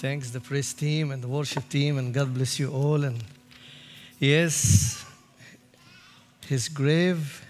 Thanks 0.00 0.30
the 0.30 0.38
praise 0.38 0.72
team 0.74 1.10
and 1.10 1.20
the 1.20 1.26
worship 1.26 1.68
team, 1.68 1.98
and 1.98 2.14
God 2.14 2.32
bless 2.32 2.60
you 2.60 2.70
all. 2.70 3.02
And 3.02 3.20
yes, 4.20 5.04
his 6.46 6.68
grave 6.68 7.44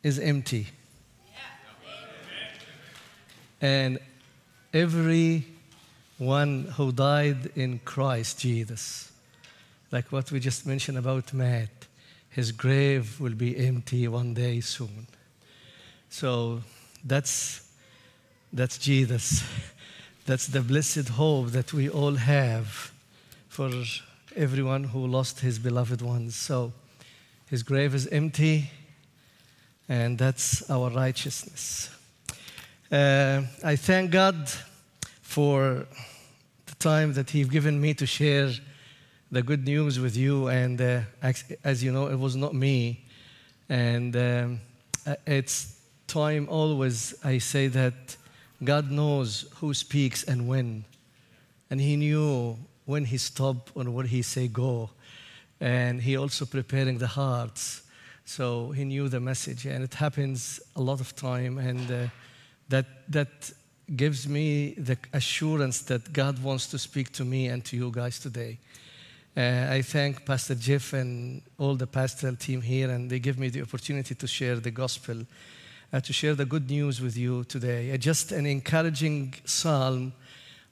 is 0.00 0.20
empty. 0.20 0.68
And 3.60 3.98
every 4.72 5.44
one 6.18 6.66
who 6.76 6.92
died 6.92 7.50
in 7.56 7.80
Christ 7.80 8.38
Jesus, 8.38 9.10
like 9.90 10.12
what 10.12 10.30
we 10.30 10.38
just 10.38 10.68
mentioned 10.68 10.98
about 10.98 11.32
Matt, 11.32 11.88
his 12.28 12.52
grave 12.52 13.20
will 13.20 13.34
be 13.34 13.56
empty 13.66 14.06
one 14.06 14.34
day 14.34 14.60
soon. 14.60 15.08
So 16.10 16.62
that's 17.04 17.68
that's 18.52 18.78
Jesus. 18.78 19.42
That's 20.26 20.46
the 20.46 20.60
blessed 20.60 21.08
hope 21.08 21.48
that 21.48 21.72
we 21.72 21.88
all 21.88 22.14
have 22.14 22.92
for 23.48 23.70
everyone 24.36 24.84
who 24.84 25.06
lost 25.06 25.40
his 25.40 25.58
beloved 25.58 26.02
ones. 26.02 26.36
So 26.36 26.72
his 27.48 27.62
grave 27.62 27.94
is 27.94 28.06
empty, 28.06 28.70
and 29.88 30.16
that's 30.18 30.70
our 30.70 30.90
righteousness. 30.90 31.90
Uh, 32.92 33.42
I 33.64 33.76
thank 33.76 34.10
God 34.10 34.48
for 35.20 35.86
the 36.66 36.74
time 36.80 37.12
that 37.14 37.30
He's 37.30 37.48
given 37.48 37.80
me 37.80 37.94
to 37.94 38.06
share 38.06 38.50
the 39.30 39.42
good 39.42 39.64
news 39.64 40.00
with 40.00 40.16
you. 40.16 40.48
And 40.48 40.80
uh, 40.80 41.00
as 41.64 41.84
you 41.84 41.92
know, 41.92 42.08
it 42.08 42.18
was 42.18 42.34
not 42.34 42.52
me. 42.52 43.04
And 43.68 44.16
um, 44.16 44.60
it's 45.26 45.76
time 46.08 46.48
always 46.48 47.14
I 47.24 47.38
say 47.38 47.68
that 47.68 48.16
God 48.62 48.90
knows 48.90 49.46
who 49.56 49.72
speaks 49.74 50.22
and 50.24 50.46
when. 50.46 50.84
And 51.70 51.80
He 51.80 51.96
knew 51.96 52.56
when 52.84 53.04
He 53.04 53.18
stopped 53.18 53.76
and 53.76 53.94
when 53.94 54.06
He 54.06 54.22
say 54.22 54.48
go. 54.48 54.90
And 55.60 56.00
He 56.00 56.16
also 56.16 56.44
preparing 56.44 56.98
the 56.98 57.06
hearts. 57.06 57.82
So 58.24 58.70
He 58.70 58.84
knew 58.84 59.08
the 59.08 59.20
message. 59.20 59.66
And 59.66 59.82
it 59.84 59.94
happens 59.94 60.60
a 60.76 60.82
lot 60.82 61.00
of 61.00 61.14
time. 61.16 61.58
And 61.58 61.90
uh, 61.90 62.08
that, 62.68 62.86
that 63.08 63.52
gives 63.96 64.28
me 64.28 64.74
the 64.74 64.96
assurance 65.12 65.80
that 65.82 66.12
God 66.12 66.42
wants 66.42 66.66
to 66.68 66.78
speak 66.78 67.12
to 67.12 67.24
me 67.24 67.48
and 67.48 67.64
to 67.64 67.76
you 67.76 67.90
guys 67.90 68.18
today. 68.18 68.58
Uh, 69.36 69.68
I 69.70 69.82
thank 69.82 70.26
Pastor 70.26 70.54
Jeff 70.54 70.92
and 70.92 71.40
all 71.56 71.76
the 71.76 71.86
pastoral 71.86 72.36
team 72.36 72.60
here, 72.60 72.90
and 72.90 73.08
they 73.08 73.20
give 73.20 73.38
me 73.38 73.48
the 73.48 73.62
opportunity 73.62 74.14
to 74.14 74.26
share 74.26 74.56
the 74.56 74.70
gospel 74.72 75.24
uh, 75.92 76.00
to 76.00 76.12
share 76.12 76.34
the 76.34 76.44
good 76.44 76.70
news 76.70 77.00
with 77.00 77.16
you 77.16 77.44
today. 77.44 77.92
Uh, 77.92 77.96
just 77.96 78.32
an 78.32 78.46
encouraging 78.46 79.34
psalm, 79.44 80.12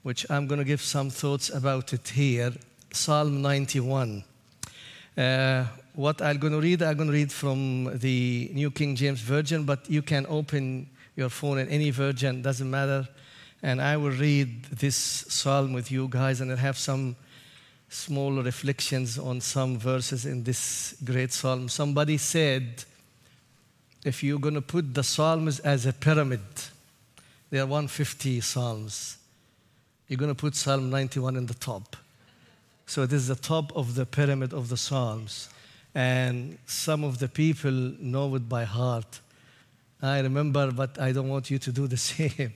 which 0.02 0.24
I'm 0.30 0.46
going 0.46 0.58
to 0.58 0.64
give 0.64 0.80
some 0.80 1.10
thoughts 1.10 1.50
about 1.50 1.92
it 1.92 2.08
here. 2.08 2.52
Psalm 2.92 3.42
91. 3.42 4.24
Uh, 5.16 5.64
what 5.94 6.22
I'm 6.22 6.38
going 6.38 6.52
to 6.52 6.60
read, 6.60 6.82
I'm 6.82 6.96
going 6.96 7.08
to 7.08 7.12
read 7.12 7.32
from 7.32 7.98
the 7.98 8.50
New 8.54 8.70
King 8.70 8.94
James 8.94 9.20
Version, 9.20 9.64
but 9.64 9.90
you 9.90 10.02
can 10.02 10.26
open 10.28 10.88
your 11.16 11.28
phone 11.28 11.58
in 11.58 11.68
any 11.68 11.90
version, 11.90 12.40
doesn't 12.40 12.70
matter. 12.70 13.08
And 13.62 13.82
I 13.82 13.96
will 13.96 14.12
read 14.12 14.66
this 14.66 14.94
psalm 14.96 15.72
with 15.72 15.90
you 15.90 16.06
guys, 16.08 16.40
and 16.40 16.50
I'll 16.52 16.56
have 16.56 16.78
some 16.78 17.16
small 17.88 18.32
reflections 18.42 19.18
on 19.18 19.40
some 19.40 19.78
verses 19.78 20.26
in 20.26 20.44
this 20.44 20.94
great 21.04 21.32
psalm. 21.32 21.68
Somebody 21.68 22.18
said, 22.18 22.84
if 24.08 24.22
you're 24.22 24.38
going 24.38 24.54
to 24.54 24.62
put 24.62 24.94
the 24.94 25.04
Psalms 25.04 25.60
as 25.60 25.84
a 25.84 25.92
pyramid, 25.92 26.40
there 27.50 27.62
are 27.62 27.66
150 27.66 28.40
Psalms. 28.40 29.18
You're 30.08 30.16
going 30.16 30.34
to 30.34 30.34
put 30.34 30.56
Psalm 30.56 30.88
91 30.88 31.36
in 31.36 31.44
the 31.44 31.54
top. 31.54 31.94
So 32.86 33.04
this 33.04 33.20
is 33.20 33.28
the 33.28 33.36
top 33.36 33.70
of 33.76 33.94
the 33.94 34.06
pyramid 34.06 34.54
of 34.54 34.70
the 34.70 34.78
Psalms. 34.78 35.50
And 35.94 36.56
some 36.64 37.04
of 37.04 37.18
the 37.18 37.28
people 37.28 37.70
know 37.70 38.34
it 38.34 38.48
by 38.48 38.64
heart. 38.64 39.20
I 40.00 40.20
remember, 40.20 40.72
but 40.72 40.98
I 40.98 41.12
don't 41.12 41.28
want 41.28 41.50
you 41.50 41.58
to 41.58 41.70
do 41.70 41.86
the 41.86 41.96
same. 42.10 42.54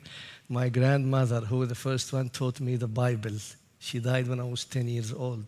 My 0.48 0.70
grandmother, 0.70 1.40
who 1.40 1.58
was 1.58 1.68
the 1.68 1.74
first 1.74 2.14
one 2.14 2.30
taught 2.30 2.60
me 2.60 2.76
the 2.76 2.88
Bible, 2.88 3.36
she 3.78 3.98
died 3.98 4.26
when 4.26 4.40
I 4.40 4.44
was 4.44 4.64
10 4.64 4.88
years 4.88 5.12
old. 5.12 5.44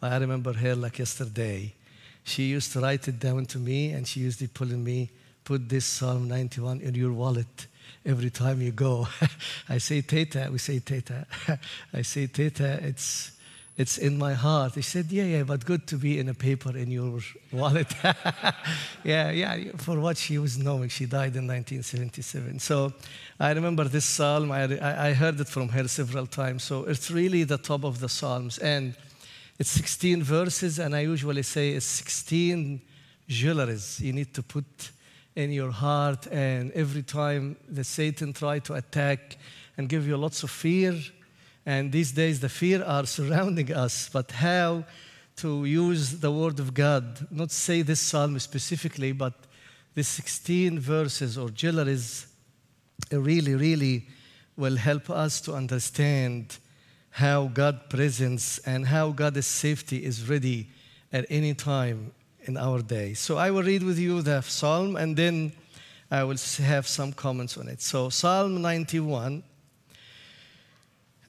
I 0.00 0.16
remember 0.18 0.52
her 0.52 0.76
like 0.76 1.00
yesterday. 1.00 1.74
She 2.22 2.44
used 2.44 2.72
to 2.74 2.80
write 2.80 3.08
it 3.08 3.18
down 3.18 3.46
to 3.46 3.58
me, 3.58 3.90
and 3.90 4.06
she 4.06 4.20
used 4.20 4.38
to 4.38 4.48
pull 4.48 4.70
in 4.70 4.84
me 4.84 5.10
put 5.44 5.68
this 5.68 5.84
Psalm 5.84 6.28
91 6.28 6.80
in 6.80 6.94
your 6.94 7.12
wallet 7.12 7.66
every 8.04 8.30
time 8.30 8.60
you 8.60 8.72
go. 8.72 9.08
I 9.68 9.78
say 9.78 10.00
Teta, 10.02 10.48
we 10.50 10.58
say 10.58 10.78
Teta. 10.78 11.26
I 11.92 12.02
say 12.02 12.26
Teta, 12.26 12.78
it's, 12.82 13.32
it's 13.76 13.98
in 13.98 14.18
my 14.18 14.34
heart. 14.34 14.74
He 14.74 14.82
said, 14.82 15.10
yeah, 15.10 15.24
yeah, 15.24 15.42
but 15.44 15.64
good 15.64 15.86
to 15.88 15.96
be 15.96 16.18
in 16.18 16.28
a 16.28 16.34
paper 16.34 16.76
in 16.76 16.90
your 16.90 17.20
wallet. 17.52 17.92
yeah, 19.04 19.30
yeah, 19.30 19.72
for 19.76 19.98
what 19.98 20.16
she 20.16 20.38
was 20.38 20.58
knowing. 20.58 20.88
She 20.88 21.06
died 21.06 21.36
in 21.36 21.46
1977. 21.46 22.58
So 22.58 22.92
I 23.40 23.52
remember 23.52 23.84
this 23.84 24.04
psalm. 24.04 24.52
I, 24.52 25.08
I 25.08 25.12
heard 25.12 25.40
it 25.40 25.48
from 25.48 25.68
her 25.70 25.88
several 25.88 26.26
times. 26.26 26.64
So 26.64 26.84
it's 26.84 27.10
really 27.10 27.44
the 27.44 27.58
top 27.58 27.84
of 27.84 28.00
the 28.00 28.08
psalms. 28.08 28.58
And 28.58 28.94
it's 29.58 29.70
16 29.70 30.22
verses, 30.22 30.78
and 30.78 30.94
I 30.94 31.00
usually 31.00 31.42
say 31.42 31.70
it's 31.70 31.86
16 31.86 32.80
jewelries 33.28 34.00
you 34.00 34.12
need 34.12 34.34
to 34.34 34.42
put 34.42 34.90
in 35.36 35.52
your 35.52 35.70
heart. 35.70 36.26
And 36.28 36.70
every 36.72 37.02
time 37.02 37.56
the 37.68 37.84
Satan 37.84 38.32
try 38.32 38.58
to 38.60 38.74
attack 38.74 39.36
and 39.76 39.88
give 39.88 40.06
you 40.06 40.16
lots 40.16 40.42
of 40.42 40.50
fear, 40.50 40.98
and 41.64 41.92
these 41.92 42.12
days 42.12 42.40
the 42.40 42.48
fear 42.48 42.82
are 42.84 43.06
surrounding 43.16 43.72
us, 43.72 44.08
but 44.12 44.30
how 44.30 44.84
to 45.36 45.64
use 45.64 46.20
the 46.20 46.30
word 46.30 46.60
of 46.60 46.74
God, 46.74 47.26
not 47.30 47.50
say 47.50 47.82
this 47.82 48.00
psalm 48.00 48.38
specifically, 48.38 49.12
but 49.12 49.32
the 49.94 50.04
16 50.04 50.78
verses 50.78 51.38
or 51.38 51.48
jewelries 51.48 52.26
really, 53.10 53.54
really 53.54 54.06
will 54.56 54.76
help 54.76 55.10
us 55.10 55.40
to 55.42 55.54
understand 55.54 56.58
how 57.10 57.46
God 57.48 57.90
presence 57.90 58.58
and 58.60 58.86
how 58.86 59.10
God's 59.10 59.46
safety 59.46 60.04
is 60.04 60.28
ready 60.28 60.68
at 61.12 61.26
any 61.28 61.54
time 61.54 62.12
in 62.44 62.56
our 62.56 62.82
day. 62.82 63.14
So 63.14 63.36
I 63.36 63.50
will 63.50 63.62
read 63.62 63.82
with 63.82 63.98
you 63.98 64.22
the 64.22 64.40
psalm 64.42 64.96
and 64.96 65.16
then 65.16 65.52
I 66.12 66.24
will 66.24 66.36
have 66.58 66.86
some 66.86 67.14
comments 67.14 67.56
on 67.56 67.68
it. 67.68 67.80
So, 67.80 68.10
Psalm 68.10 68.60
91 68.60 69.42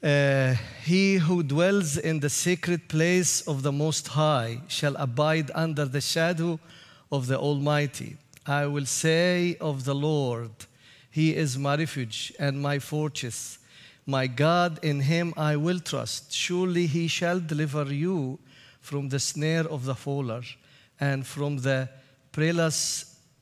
uh, 0.03 0.55
He 0.83 1.15
who 1.15 1.41
dwells 1.41 1.97
in 1.97 2.19
the 2.19 2.29
secret 2.29 2.89
place 2.89 3.47
of 3.47 3.63
the 3.63 3.71
Most 3.71 4.09
High 4.09 4.59
shall 4.67 4.97
abide 4.97 5.51
under 5.55 5.85
the 5.85 6.01
shadow 6.01 6.59
of 7.13 7.27
the 7.27 7.39
Almighty. 7.39 8.17
I 8.45 8.65
will 8.65 8.85
say 8.85 9.55
of 9.61 9.85
the 9.85 9.95
Lord, 9.95 10.51
He 11.09 11.33
is 11.33 11.57
my 11.57 11.77
refuge 11.77 12.33
and 12.37 12.61
my 12.61 12.79
fortress. 12.79 13.59
My 14.05 14.27
God, 14.27 14.83
in 14.83 14.99
Him 14.99 15.33
I 15.37 15.55
will 15.55 15.79
trust. 15.79 16.33
Surely 16.33 16.87
He 16.87 17.07
shall 17.07 17.39
deliver 17.39 17.85
you 17.85 18.37
from 18.81 19.07
the 19.07 19.19
snare 19.19 19.65
of 19.65 19.85
the 19.85 19.95
fowler 19.95 20.41
and 21.03 21.27
from 21.27 21.57
the 21.57 21.89
perilous 22.31 22.79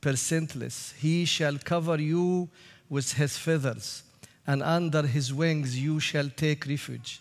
pestilence. 0.00 0.94
He 0.98 1.24
shall 1.24 1.56
cover 1.72 1.98
you 2.00 2.48
with 2.88 3.12
his 3.20 3.34
feathers, 3.38 4.02
and 4.46 4.62
under 4.62 5.02
his 5.16 5.32
wings 5.32 5.78
you 5.86 6.00
shall 6.00 6.28
take 6.44 6.66
refuge. 6.66 7.20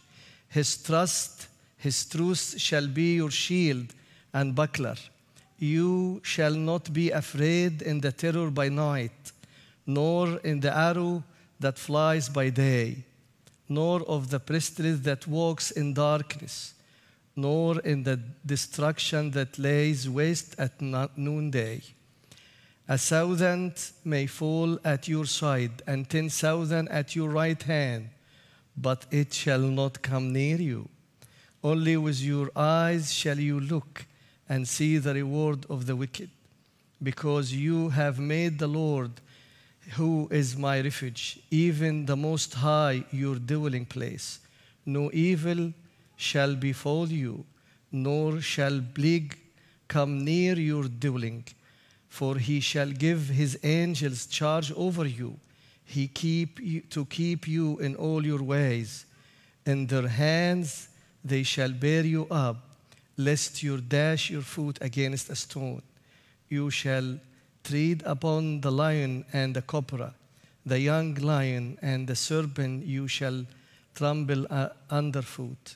His 0.50 0.69
trust, 0.88 1.47
his 1.78 1.97
truth 2.13 2.46
shall 2.68 2.88
be 2.88 3.09
your 3.22 3.34
shield 3.46 3.90
and 4.34 4.56
buckler. 4.56 5.00
You 5.59 6.22
shall 6.24 6.56
not 6.72 6.91
be 6.91 7.12
afraid 7.12 7.84
in 7.84 8.02
the 8.02 8.12
terror 8.12 8.50
by 8.50 8.69
night, 8.69 9.19
nor 9.85 10.23
in 10.40 10.59
the 10.59 10.75
arrow 10.75 11.23
that 11.59 11.78
flies 11.78 12.29
by 12.29 12.50
day, 12.50 12.88
nor 13.70 14.02
of 14.16 14.32
the 14.32 14.40
pestilence 14.40 15.02
that 15.02 15.28
walks 15.28 15.70
in 15.70 15.94
darkness 15.94 16.73
nor 17.36 17.80
in 17.80 18.04
the 18.04 18.20
destruction 18.46 19.32
that 19.32 19.58
lays 19.58 20.10
waste 20.10 20.56
at 20.58 20.82
noonday. 20.82 21.82
A 22.88 22.98
thousand 22.98 23.74
may 24.04 24.28
fall 24.28 24.78
at 24.84 25.08
your 25.08 25.26
side, 25.26 25.82
and 25.88 26.10
ten 26.10 26.30
thousand 26.30 26.90
at 26.90 27.16
your 27.16 27.30
right 27.30 27.62
hand, 27.64 28.10
but 28.76 29.06
it 29.12 29.34
shall 29.34 29.60
not 29.60 30.02
come 30.02 30.34
near 30.34 30.58
you. 30.58 30.90
Only 31.64 31.96
with 31.96 32.20
your 32.20 32.52
eyes 32.56 33.14
shall 33.14 33.40
you 33.40 33.60
look 33.60 34.06
and 34.50 34.68
see 34.68 34.98
the 34.98 35.14
reward 35.14 35.66
of 35.70 35.86
the 35.86 35.96
wicked, 35.96 36.30
because 37.02 37.54
you 37.54 37.90
have 37.90 38.20
made 38.20 38.60
the 38.60 38.68
Lord, 38.68 39.12
who 39.92 40.28
is 40.32 40.58
my 40.58 40.82
refuge, 40.82 41.40
even 41.50 42.06
the 42.06 42.18
Most 42.18 42.56
High, 42.56 43.06
your 43.12 43.36
dwelling 43.36 43.86
place. 43.86 44.40
No 44.86 45.10
evil 45.14 45.74
shall 46.22 46.56
befall 46.56 47.08
you, 47.08 47.46
nor 47.91 48.41
shall 48.41 48.79
plague 48.94 49.38
come 49.88 50.23
near 50.23 50.58
your 50.58 50.84
dwelling. 50.84 51.44
For 52.09 52.38
he 52.38 52.59
shall 52.59 52.91
give 52.91 53.29
his 53.29 53.58
angels 53.64 54.26
charge 54.28 54.72
over 54.73 55.06
you, 55.06 55.40
he 55.85 56.08
keep 56.08 56.59
you, 56.59 56.82
to 56.96 57.06
keep 57.06 57.47
you 57.47 57.79
in 57.79 57.96
all 57.96 58.26
your 58.26 58.44
ways. 58.44 59.06
In 59.66 59.88
their 59.88 60.08
hands 60.08 60.90
they 61.23 61.44
shall 61.44 61.72
bear 61.72 62.06
you 62.06 62.28
up, 62.29 62.58
lest 63.18 63.64
you 63.64 63.79
dash 63.82 64.29
your 64.29 64.41
foot 64.41 64.78
against 64.82 65.29
a 65.29 65.35
stone. 65.35 65.82
You 66.50 66.70
shall 66.70 67.20
tread 67.64 68.03
upon 68.06 68.62
the 68.62 68.72
lion 68.72 69.26
and 69.34 69.56
the 69.56 69.62
cobra, 69.62 70.14
the 70.66 70.79
young 70.79 71.16
lion 71.16 71.78
and 71.82 72.08
the 72.08 72.16
serpent 72.16 72.85
you 72.85 73.08
shall 73.08 73.46
trample 73.96 74.46
uh, 74.50 74.70
underfoot, 74.90 75.76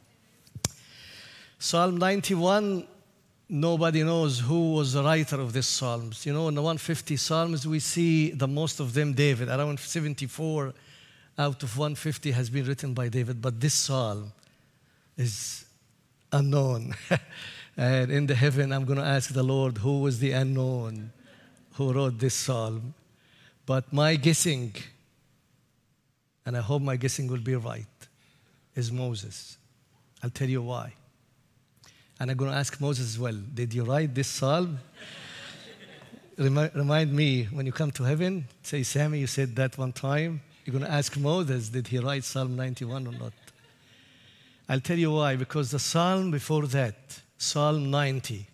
Psalm 1.63 1.97
91, 1.97 2.87
nobody 3.47 4.03
knows 4.03 4.39
who 4.39 4.73
was 4.73 4.93
the 4.93 5.03
writer 5.03 5.39
of 5.39 5.53
this 5.53 5.67
Psalms. 5.67 6.25
You 6.25 6.33
know, 6.33 6.47
in 6.47 6.55
the 6.55 6.61
150 6.63 7.15
Psalms, 7.17 7.67
we 7.67 7.77
see 7.77 8.31
the 8.31 8.47
most 8.47 8.79
of 8.79 8.95
them 8.95 9.13
David. 9.13 9.47
Around 9.47 9.79
74 9.79 10.73
out 11.37 11.61
of 11.61 11.77
150 11.77 12.31
has 12.31 12.49
been 12.49 12.65
written 12.65 12.95
by 12.95 13.09
David, 13.09 13.43
but 13.43 13.61
this 13.61 13.75
Psalm 13.75 14.31
is 15.15 15.65
unknown. 16.31 16.95
and 17.77 18.09
in 18.09 18.25
the 18.25 18.33
heaven, 18.33 18.73
I'm 18.73 18.83
going 18.83 18.97
to 18.97 19.05
ask 19.05 19.31
the 19.31 19.43
Lord 19.43 19.77
who 19.77 19.99
was 19.99 20.17
the 20.17 20.31
unknown 20.31 21.11
who 21.73 21.93
wrote 21.93 22.17
this 22.17 22.33
Psalm. 22.33 22.95
But 23.67 23.93
my 23.93 24.15
guessing, 24.15 24.73
and 26.43 26.57
I 26.57 26.61
hope 26.61 26.81
my 26.81 26.95
guessing 26.95 27.27
will 27.27 27.37
be 27.37 27.55
right, 27.55 27.85
is 28.73 28.91
Moses. 28.91 29.59
I'll 30.23 30.31
tell 30.31 30.49
you 30.49 30.63
why. 30.63 30.93
And 32.21 32.29
I'm 32.29 32.37
going 32.37 32.51
to 32.51 32.57
ask 32.57 32.79
Moses 32.79 33.15
as 33.15 33.19
well 33.19 33.33
Did 33.33 33.73
you 33.73 33.83
write 33.83 34.13
this 34.13 34.27
psalm? 34.27 34.77
Remind, 36.37 37.11
me 37.11 37.45
when 37.45 37.65
you 37.65 37.71
come 37.71 37.89
to 37.93 38.03
heaven, 38.03 38.45
say, 38.61 38.83
Sammy, 38.83 39.17
you 39.17 39.25
said 39.25 39.55
that 39.55 39.75
one 39.75 39.91
time. 39.91 40.41
You're 40.63 40.73
going 40.73 40.85
to 40.85 40.91
ask 40.91 41.17
Moses, 41.17 41.69
Did 41.69 41.87
he 41.87 41.97
write 41.97 42.23
Psalm 42.23 42.55
91 42.55 43.07
or 43.07 43.13
not? 43.13 43.33
I'll 44.69 44.79
tell 44.79 44.99
you 44.99 45.13
why. 45.13 45.35
Because 45.35 45.71
the 45.71 45.79
psalm 45.79 46.29
before 46.29 46.67
that, 46.67 47.19
Psalm 47.39 47.89
90, 47.89 48.45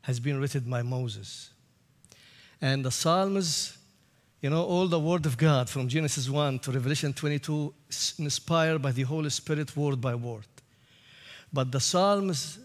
has 0.00 0.18
been 0.18 0.40
written 0.40 0.70
by 0.70 0.80
Moses. 0.80 1.50
And 2.62 2.82
the 2.82 2.90
Psalms 2.90 3.76
you 4.40 4.48
know, 4.48 4.64
all 4.64 4.88
the 4.88 4.98
Word 4.98 5.26
of 5.26 5.36
God 5.36 5.68
from 5.68 5.86
Genesis 5.86 6.30
1 6.30 6.60
to 6.60 6.72
Revelation 6.72 7.12
22 7.12 7.74
inspired 8.20 8.80
by 8.80 8.90
the 8.90 9.02
Holy 9.02 9.30
Spirit 9.30 9.76
word 9.76 10.00
by 10.00 10.14
word. 10.14 10.46
But 11.52 11.70
the 11.70 11.78
Psalms, 11.78 12.58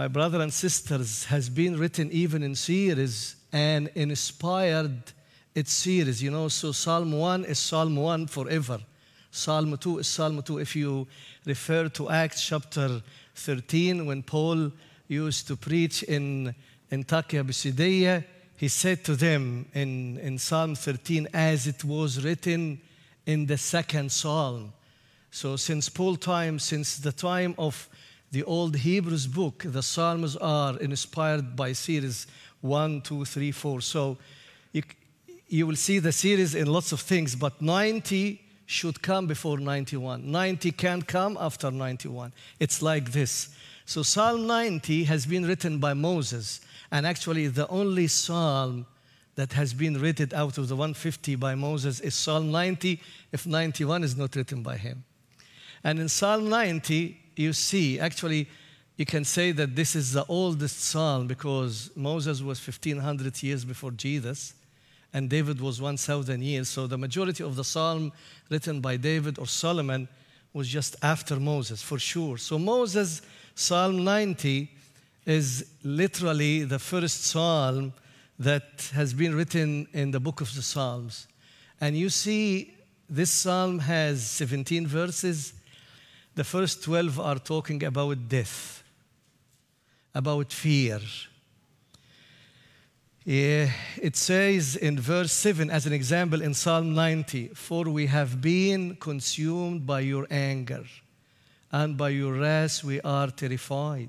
my 0.00 0.08
brother 0.08 0.40
and 0.40 0.50
sisters, 0.50 1.26
has 1.26 1.50
been 1.50 1.76
written 1.76 2.10
even 2.10 2.42
in 2.42 2.54
series 2.54 3.36
and 3.52 3.90
inspired 3.94 5.12
its 5.54 5.74
series. 5.74 6.22
You 6.22 6.30
know, 6.30 6.48
so 6.48 6.72
Psalm 6.72 7.12
1 7.12 7.44
is 7.44 7.58
Psalm 7.58 7.96
1 7.96 8.26
forever. 8.28 8.78
Psalm 9.30 9.76
2 9.76 9.98
is 9.98 10.06
Psalm 10.06 10.42
2. 10.42 10.56
If 10.56 10.74
you 10.74 11.06
refer 11.44 11.90
to 11.90 12.08
Acts 12.08 12.42
chapter 12.42 13.02
13, 13.34 14.06
when 14.06 14.22
Paul 14.22 14.72
used 15.06 15.46
to 15.48 15.56
preach 15.56 16.02
in 16.04 16.54
Antiochia 16.90 17.44
Pisidia, 17.46 18.24
he 18.56 18.68
said 18.68 19.04
to 19.04 19.14
them 19.14 19.66
in, 19.74 20.16
in 20.20 20.38
Psalm 20.38 20.76
13, 20.76 21.28
as 21.34 21.66
it 21.66 21.84
was 21.84 22.24
written 22.24 22.80
in 23.26 23.44
the 23.44 23.58
second 23.58 24.10
psalm. 24.10 24.72
So, 25.30 25.56
since 25.56 25.90
Paul 25.90 26.16
time, 26.16 26.58
since 26.58 26.96
the 26.96 27.12
time 27.12 27.54
of 27.58 27.86
the 28.30 28.44
old 28.44 28.76
Hebrews 28.76 29.26
book, 29.26 29.64
the 29.66 29.82
Psalms 29.82 30.36
are 30.36 30.78
inspired 30.78 31.56
by 31.56 31.72
series 31.72 32.26
1, 32.60 33.00
2, 33.02 33.24
3, 33.24 33.50
4. 33.50 33.80
So, 33.80 34.18
you, 34.72 34.82
you 35.48 35.66
will 35.66 35.76
see 35.76 35.98
the 35.98 36.12
series 36.12 36.54
in 36.54 36.66
lots 36.68 36.92
of 36.92 37.00
things, 37.00 37.34
but 37.34 37.60
90 37.60 38.40
should 38.66 39.02
come 39.02 39.26
before 39.26 39.58
91. 39.58 40.30
90 40.30 40.70
can't 40.72 41.06
come 41.06 41.36
after 41.40 41.70
91. 41.72 42.32
It's 42.60 42.80
like 42.80 43.10
this. 43.10 43.48
So, 43.84 44.04
Psalm 44.04 44.46
90 44.46 45.04
has 45.04 45.26
been 45.26 45.44
written 45.44 45.78
by 45.78 45.94
Moses. 45.94 46.60
And 46.92 47.04
actually, 47.04 47.48
the 47.48 47.66
only 47.68 48.06
psalm 48.06 48.86
that 49.34 49.52
has 49.54 49.74
been 49.74 50.00
written 50.00 50.30
out 50.34 50.58
of 50.58 50.68
the 50.68 50.76
150 50.76 51.34
by 51.34 51.56
Moses 51.56 51.98
is 51.98 52.14
Psalm 52.14 52.52
90, 52.52 53.00
if 53.32 53.46
91 53.46 54.04
is 54.04 54.16
not 54.16 54.36
written 54.36 54.62
by 54.62 54.76
him. 54.76 55.02
And 55.82 55.98
in 55.98 56.08
Psalm 56.08 56.48
90, 56.48 57.19
you 57.40 57.52
see, 57.52 57.98
actually, 57.98 58.48
you 58.96 59.06
can 59.06 59.24
say 59.24 59.52
that 59.52 59.74
this 59.74 59.96
is 59.96 60.12
the 60.12 60.24
oldest 60.28 60.78
psalm 60.80 61.26
because 61.26 61.90
Moses 61.96 62.42
was 62.42 62.60
1500 62.60 63.42
years 63.42 63.64
before 63.64 63.92
Jesus 63.92 64.54
and 65.12 65.28
David 65.30 65.60
was 65.60 65.80
1000 65.80 66.42
years. 66.42 66.68
So 66.68 66.86
the 66.86 66.98
majority 66.98 67.42
of 67.42 67.56
the 67.56 67.64
psalm 67.64 68.12
written 68.50 68.80
by 68.80 68.96
David 68.96 69.38
or 69.38 69.46
Solomon 69.46 70.06
was 70.52 70.68
just 70.68 70.96
after 71.02 71.40
Moses, 71.40 71.82
for 71.82 71.98
sure. 71.98 72.36
So 72.36 72.58
Moses, 72.58 73.22
Psalm 73.54 74.04
90, 74.04 74.70
is 75.24 75.70
literally 75.82 76.64
the 76.64 76.78
first 76.78 77.24
psalm 77.24 77.92
that 78.38 78.90
has 78.94 79.14
been 79.14 79.34
written 79.34 79.86
in 79.92 80.10
the 80.10 80.20
book 80.20 80.40
of 80.40 80.54
the 80.54 80.62
Psalms. 80.62 81.26
And 81.80 81.96
you 81.96 82.08
see, 82.08 82.74
this 83.08 83.30
psalm 83.30 83.78
has 83.80 84.26
17 84.26 84.86
verses. 84.86 85.54
The 86.40 86.44
first 86.44 86.82
12 86.84 87.20
are 87.20 87.38
talking 87.38 87.84
about 87.84 88.26
death, 88.26 88.82
about 90.14 90.50
fear. 90.50 90.98
It 93.26 94.16
says 94.16 94.74
in 94.74 94.98
verse 94.98 95.32
7, 95.32 95.68
as 95.68 95.84
an 95.84 95.92
example, 95.92 96.40
in 96.40 96.54
Psalm 96.54 96.94
90, 96.94 97.48
For 97.48 97.84
we 97.84 98.06
have 98.06 98.40
been 98.40 98.96
consumed 98.96 99.84
by 99.84 100.00
your 100.00 100.26
anger, 100.30 100.84
and 101.70 101.98
by 101.98 102.08
your 102.08 102.32
wrath 102.32 102.82
we 102.84 103.02
are 103.02 103.30
terrified. 103.30 104.08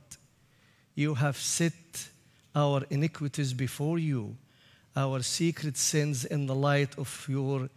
You 0.95 1.15
have 1.15 1.35
set 1.35 2.07
our 2.55 2.85
iniquities 2.89 3.51
before 3.51 3.99
you, 3.99 4.37
our 4.95 5.21
secret 5.21 5.75
sins 5.75 6.23
in 6.23 6.45
the 6.45 6.55
light 6.55 6.97
of 6.97 7.25
your 7.27 7.67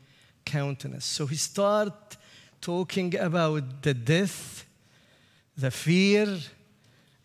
countenance. 0.45 1.07
So 1.07 1.27
he 1.27 1.35
starts 1.35 2.19
talking 2.65 3.17
about 3.17 3.83
the 3.83 3.95
death, 3.95 4.65
the 5.57 5.71
fear, 5.71 6.39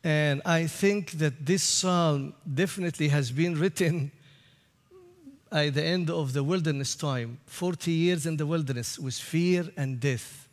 and 0.03 0.41
I 0.45 0.67
think 0.67 1.11
that 1.11 1.45
this 1.45 1.63
psalm 1.63 2.33
definitely 2.61 3.07
has 3.07 3.31
been 3.31 3.59
written 3.59 4.11
at 5.51 5.73
the 5.73 5.83
end 5.83 6.09
of 6.09 6.33
the 6.33 6.43
wilderness 6.43 6.95
time 6.95 7.39
40 7.45 7.91
years 7.91 8.25
in 8.25 8.37
the 8.37 8.45
wilderness 8.45 8.99
with 8.99 9.15
fear 9.15 9.65
and 9.75 9.99
death. 9.99 10.47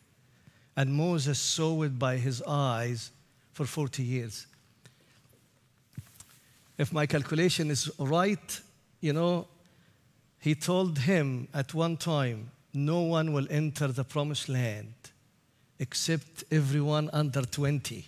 And 0.75 0.93
Moses 0.93 1.39
saw 1.39 1.83
it 1.83 1.97
by 1.97 2.17
his 2.17 2.41
eyes 2.43 3.11
for 3.53 3.65
40 3.65 4.03
years 4.03 4.47
if 6.77 6.93
my 6.93 7.05
calculation 7.05 7.71
is 7.71 7.89
right, 7.97 8.61
you 9.01 9.13
know, 9.13 9.47
he 10.39 10.53
told 10.53 10.99
him 10.99 11.47
at 11.53 11.73
one 11.73 11.97
time, 11.97 12.51
no 12.77 13.01
one 13.01 13.33
will 13.33 13.47
enter 13.49 13.87
the 13.87 14.03
promised 14.03 14.47
land 14.49 14.93
except 15.79 16.43
everyone 16.51 17.09
under 17.13 17.41
20 17.41 18.05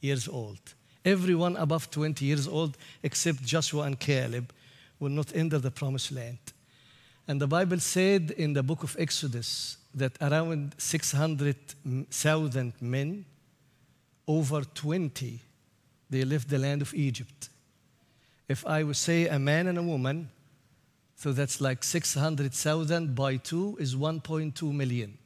years 0.00 0.28
old. 0.28 0.58
Everyone 1.04 1.56
above 1.56 1.90
20 1.90 2.24
years 2.24 2.48
old, 2.48 2.76
except 3.02 3.42
Joshua 3.42 3.82
and 3.82 3.98
Caleb, 3.98 4.52
will 4.98 5.10
not 5.10 5.34
enter 5.34 5.58
the 5.58 5.70
promised 5.70 6.12
land. 6.12 6.38
And 7.26 7.40
the 7.40 7.46
Bible 7.46 7.78
said 7.78 8.32
in 8.32 8.52
the 8.52 8.62
book 8.62 8.82
of 8.82 8.96
Exodus 8.98 9.76
that 9.94 10.12
around 10.20 10.74
600,000 10.78 12.72
men, 12.80 13.24
over 14.26 14.62
20, 14.62 15.40
they 16.10 16.24
left 16.24 16.48
the 16.48 16.58
land 16.58 16.82
of 16.82 16.94
Egypt 16.94 17.48
if 18.48 18.66
I 18.66 18.82
would 18.82 18.96
say 18.96 19.28
a 19.28 19.38
man 19.38 19.66
and 19.66 19.78
a 19.78 19.82
woman, 19.82 20.30
so 21.18 21.32
that's 21.32 21.60
like 21.60 21.82
600,000 21.82 23.12
by 23.16 23.38
2 23.38 23.78
is 23.80 23.96
1.2 23.96 24.72
million. 24.72 25.18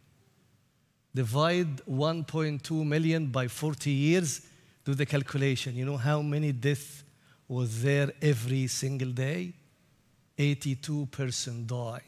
Divide 1.15 1.85
1.2 1.85 2.87
million 2.87 3.27
by 3.27 3.47
40 3.47 3.91
years, 3.91 4.41
do 4.87 4.95
the 4.95 5.05
calculation. 5.05 5.77
You 5.77 5.85
know 5.85 5.99
how 5.99 6.23
many 6.23 6.51
deaths 6.51 7.05
was 7.47 7.83
there 7.83 8.11
every 8.23 8.69
single 8.69 9.11
day? 9.11 9.53
82 10.39 11.07
person 11.11 11.67
died. 11.67 12.01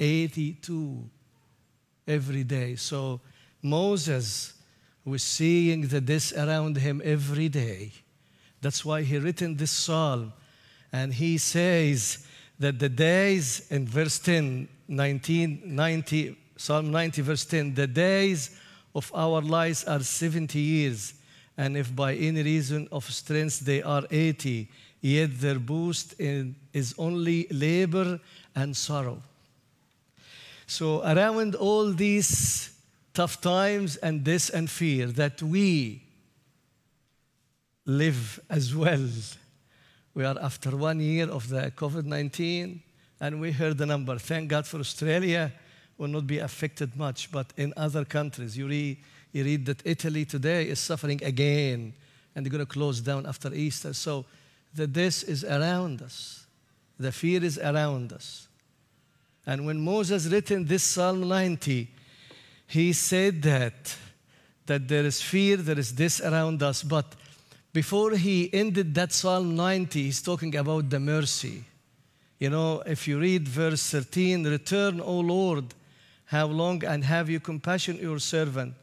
82 0.00 1.08
every 2.08 2.42
day. 2.42 2.74
So 2.74 3.20
Moses 3.62 4.54
was 5.04 5.22
seeing 5.22 5.86
the 5.86 6.00
death 6.00 6.36
around 6.36 6.78
him 6.78 7.00
every 7.04 7.48
day. 7.48 7.92
That's 8.60 8.84
why 8.84 9.02
he 9.02 9.18
written 9.18 9.56
this 9.56 9.70
psalm. 9.70 10.32
And 10.92 11.14
he 11.14 11.38
says 11.38 12.26
that 12.60 12.78
the 12.78 12.88
days 12.90 13.66
in 13.70 13.86
verse 13.86 14.18
10, 14.18 14.68
19, 14.86 15.62
90, 15.64 16.36
Psalm 16.56 16.90
90, 16.90 17.22
verse 17.22 17.44
10, 17.46 17.74
the 17.74 17.86
days 17.86 18.56
of 18.94 19.10
our 19.14 19.40
lives 19.40 19.84
are 19.84 20.00
70 20.00 20.58
years. 20.58 21.14
And 21.56 21.76
if 21.76 21.94
by 21.96 22.14
any 22.14 22.42
reason 22.42 22.86
of 22.92 23.10
strength 23.10 23.60
they 23.60 23.82
are 23.82 24.02
80, 24.10 24.68
yet 25.00 25.40
their 25.40 25.58
boost 25.58 26.20
in, 26.20 26.54
is 26.74 26.94
only 26.98 27.46
labor 27.50 28.20
and 28.54 28.76
sorrow. 28.76 29.22
So, 30.66 31.02
around 31.02 31.54
all 31.54 31.92
these 31.92 32.72
tough 33.14 33.40
times 33.40 33.96
and 33.96 34.24
this 34.24 34.50
and 34.50 34.68
fear 34.68 35.06
that 35.06 35.42
we 35.42 36.02
live 37.86 38.38
as 38.48 38.74
well. 38.74 39.08
We 40.14 40.24
are 40.24 40.36
after 40.40 40.76
one 40.76 41.00
year 41.00 41.28
of 41.28 41.48
the 41.48 41.72
COVID 41.76 42.04
19, 42.04 42.82
and 43.20 43.40
we 43.40 43.52
heard 43.52 43.78
the 43.78 43.86
number. 43.86 44.18
Thank 44.18 44.48
God 44.48 44.66
for 44.66 44.80
Australia, 44.80 45.52
will 45.98 46.08
not 46.08 46.26
be 46.26 46.38
affected 46.38 46.96
much, 46.96 47.30
but 47.30 47.52
in 47.56 47.72
other 47.76 48.04
countries, 48.04 48.56
you, 48.56 48.66
re, 48.66 48.98
you 49.32 49.44
read 49.44 49.66
that 49.66 49.82
Italy 49.84 50.24
today 50.24 50.68
is 50.68 50.80
suffering 50.80 51.22
again, 51.22 51.92
and 52.34 52.44
they're 52.44 52.50
going 52.50 52.64
to 52.64 52.72
close 52.72 53.00
down 53.00 53.26
after 53.26 53.54
Easter. 53.54 53.92
So, 53.92 54.24
the 54.74 54.86
this 54.86 55.22
is 55.22 55.44
around 55.44 56.02
us, 56.02 56.46
the 56.98 57.12
fear 57.12 57.44
is 57.44 57.58
around 57.58 58.12
us. 58.12 58.48
And 59.46 59.66
when 59.66 59.80
Moses 59.80 60.26
written 60.26 60.66
this 60.66 60.82
Psalm 60.82 61.28
90, 61.28 61.88
he 62.66 62.92
said 62.92 63.42
that, 63.42 63.96
that 64.66 64.86
there 64.86 65.04
is 65.04 65.20
fear, 65.20 65.56
there 65.56 65.78
is 65.78 65.94
this 65.94 66.20
around 66.20 66.62
us. 66.62 66.82
But 66.82 67.16
before 67.72 68.12
he 68.12 68.52
ended 68.52 68.94
that 68.94 69.12
Psalm 69.12 69.54
90, 69.54 70.02
he's 70.02 70.22
talking 70.22 70.56
about 70.56 70.90
the 70.90 70.98
mercy. 70.98 71.64
You 72.38 72.50
know, 72.50 72.82
if 72.86 73.06
you 73.06 73.20
read 73.20 73.46
verse 73.46 73.90
13, 73.90 74.44
return, 74.46 75.00
O 75.00 75.20
Lord, 75.20 75.66
how 76.26 76.46
long, 76.46 76.84
and 76.84 77.04
have 77.04 77.28
you 77.28 77.38
compassion 77.38 77.98
your 77.98 78.18
servant. 78.18 78.74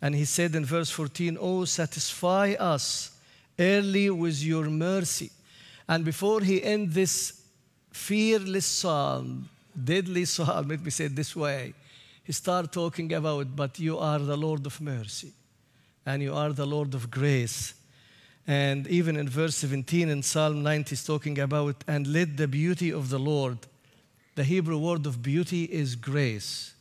And 0.00 0.14
he 0.14 0.24
said 0.24 0.54
in 0.54 0.64
verse 0.64 0.90
14, 0.90 1.38
Oh, 1.40 1.64
satisfy 1.64 2.54
us 2.58 3.16
early 3.58 4.10
with 4.10 4.42
your 4.42 4.64
mercy. 4.64 5.30
And 5.88 6.04
before 6.04 6.40
he 6.40 6.62
end 6.62 6.92
this 6.92 7.40
fearless 7.92 8.66
psalm, 8.66 9.48
deadly 9.82 10.24
psalm, 10.24 10.68
let 10.70 10.82
me 10.82 10.90
say 10.90 11.06
it 11.06 11.16
this 11.16 11.34
way, 11.34 11.74
he 12.24 12.32
started 12.32 12.72
talking 12.72 13.12
about, 13.12 13.54
but 13.56 13.78
you 13.78 13.98
are 13.98 14.18
the 14.18 14.36
Lord 14.36 14.64
of 14.66 14.80
mercy 14.80 15.32
and 16.06 16.22
you 16.22 16.34
are 16.34 16.52
the 16.52 16.66
Lord 16.66 16.94
of 16.94 17.10
grace. 17.10 17.74
And 18.46 18.86
even 18.88 19.16
in 19.16 19.28
verse 19.28 19.54
17 19.56 20.08
in 20.08 20.22
Psalm 20.22 20.62
90, 20.62 20.90
he's 20.90 21.04
talking 21.04 21.38
about, 21.38 21.84
and 21.86 22.06
let 22.06 22.36
the 22.36 22.48
beauty 22.48 22.92
of 22.92 23.08
the 23.08 23.18
Lord. 23.18 23.58
The 24.34 24.44
Hebrew 24.44 24.78
word 24.78 25.06
of 25.06 25.22
beauty 25.22 25.64
is 25.64 25.94
grace. 25.94 26.74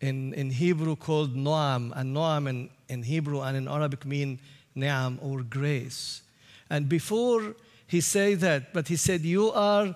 In, 0.00 0.32
in 0.34 0.50
Hebrew 0.50 0.96
called 0.96 1.36
Noam, 1.36 1.92
and 1.94 2.16
Noam 2.16 2.48
in, 2.48 2.70
in 2.88 3.02
Hebrew 3.02 3.40
and 3.42 3.56
in 3.56 3.68
Arabic 3.68 4.04
mean 4.04 4.40
Ni'am 4.74 5.18
or 5.22 5.42
grace. 5.42 6.22
And 6.70 6.88
before 6.88 7.54
he 7.86 8.00
said 8.00 8.40
that, 8.40 8.72
but 8.72 8.88
he 8.88 8.96
said, 8.96 9.22
You 9.22 9.50
are, 9.52 9.94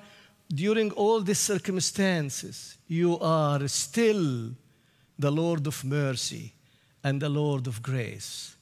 during 0.49 0.91
all 0.93 1.21
these 1.21 1.39
circumstances, 1.39 2.77
you 2.89 3.19
are 3.21 3.67
still 3.69 4.51
the 5.19 5.31
Lord 5.31 5.67
of 5.67 5.85
mercy 5.85 6.53
and 7.05 7.21
the 7.21 7.29
Lord 7.29 7.67
of 7.67 7.83
grace. 7.83 8.57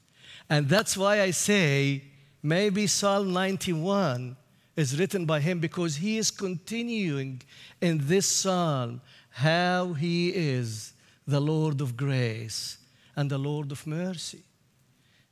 And 0.48 0.68
that's 0.68 0.96
why 0.96 1.20
I 1.20 1.30
say 1.30 2.02
maybe 2.42 2.86
Psalm 2.86 3.32
91 3.32 4.36
is 4.76 4.98
written 4.98 5.26
by 5.26 5.40
him 5.40 5.60
because 5.60 5.96
he 5.96 6.18
is 6.18 6.30
continuing 6.30 7.42
in 7.80 8.00
this 8.02 8.26
psalm 8.26 9.00
how 9.30 9.92
he 9.92 10.30
is 10.30 10.92
the 11.26 11.40
Lord 11.40 11.80
of 11.80 11.96
grace 11.96 12.78
and 13.16 13.30
the 13.30 13.38
Lord 13.38 13.72
of 13.72 13.86
mercy. 13.86 14.42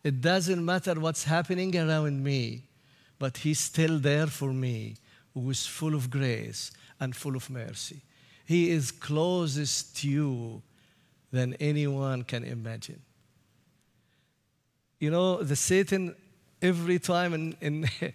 It 0.04 0.20
doesn't 0.20 0.64
matter 0.64 0.94
what's 1.00 1.24
happening 1.24 1.76
around 1.76 2.22
me, 2.22 2.62
but 3.18 3.38
he's 3.38 3.58
still 3.58 3.98
there 3.98 4.26
for 4.26 4.52
me, 4.52 4.96
who 5.34 5.50
is 5.50 5.66
full 5.66 5.94
of 5.94 6.10
grace 6.10 6.70
and 7.00 7.14
full 7.14 7.36
of 7.36 7.50
mercy. 7.50 8.00
He 8.44 8.70
is 8.70 8.90
closest 8.90 9.96
to 9.98 10.08
you 10.08 10.62
than 11.30 11.54
anyone 11.54 12.22
can 12.22 12.44
imagine. 12.44 13.00
You 15.00 15.10
know, 15.10 15.42
the 15.42 15.56
Satan, 15.56 16.14
every 16.62 16.98
time 16.98 17.34
in, 17.34 17.56
in, 17.60 17.90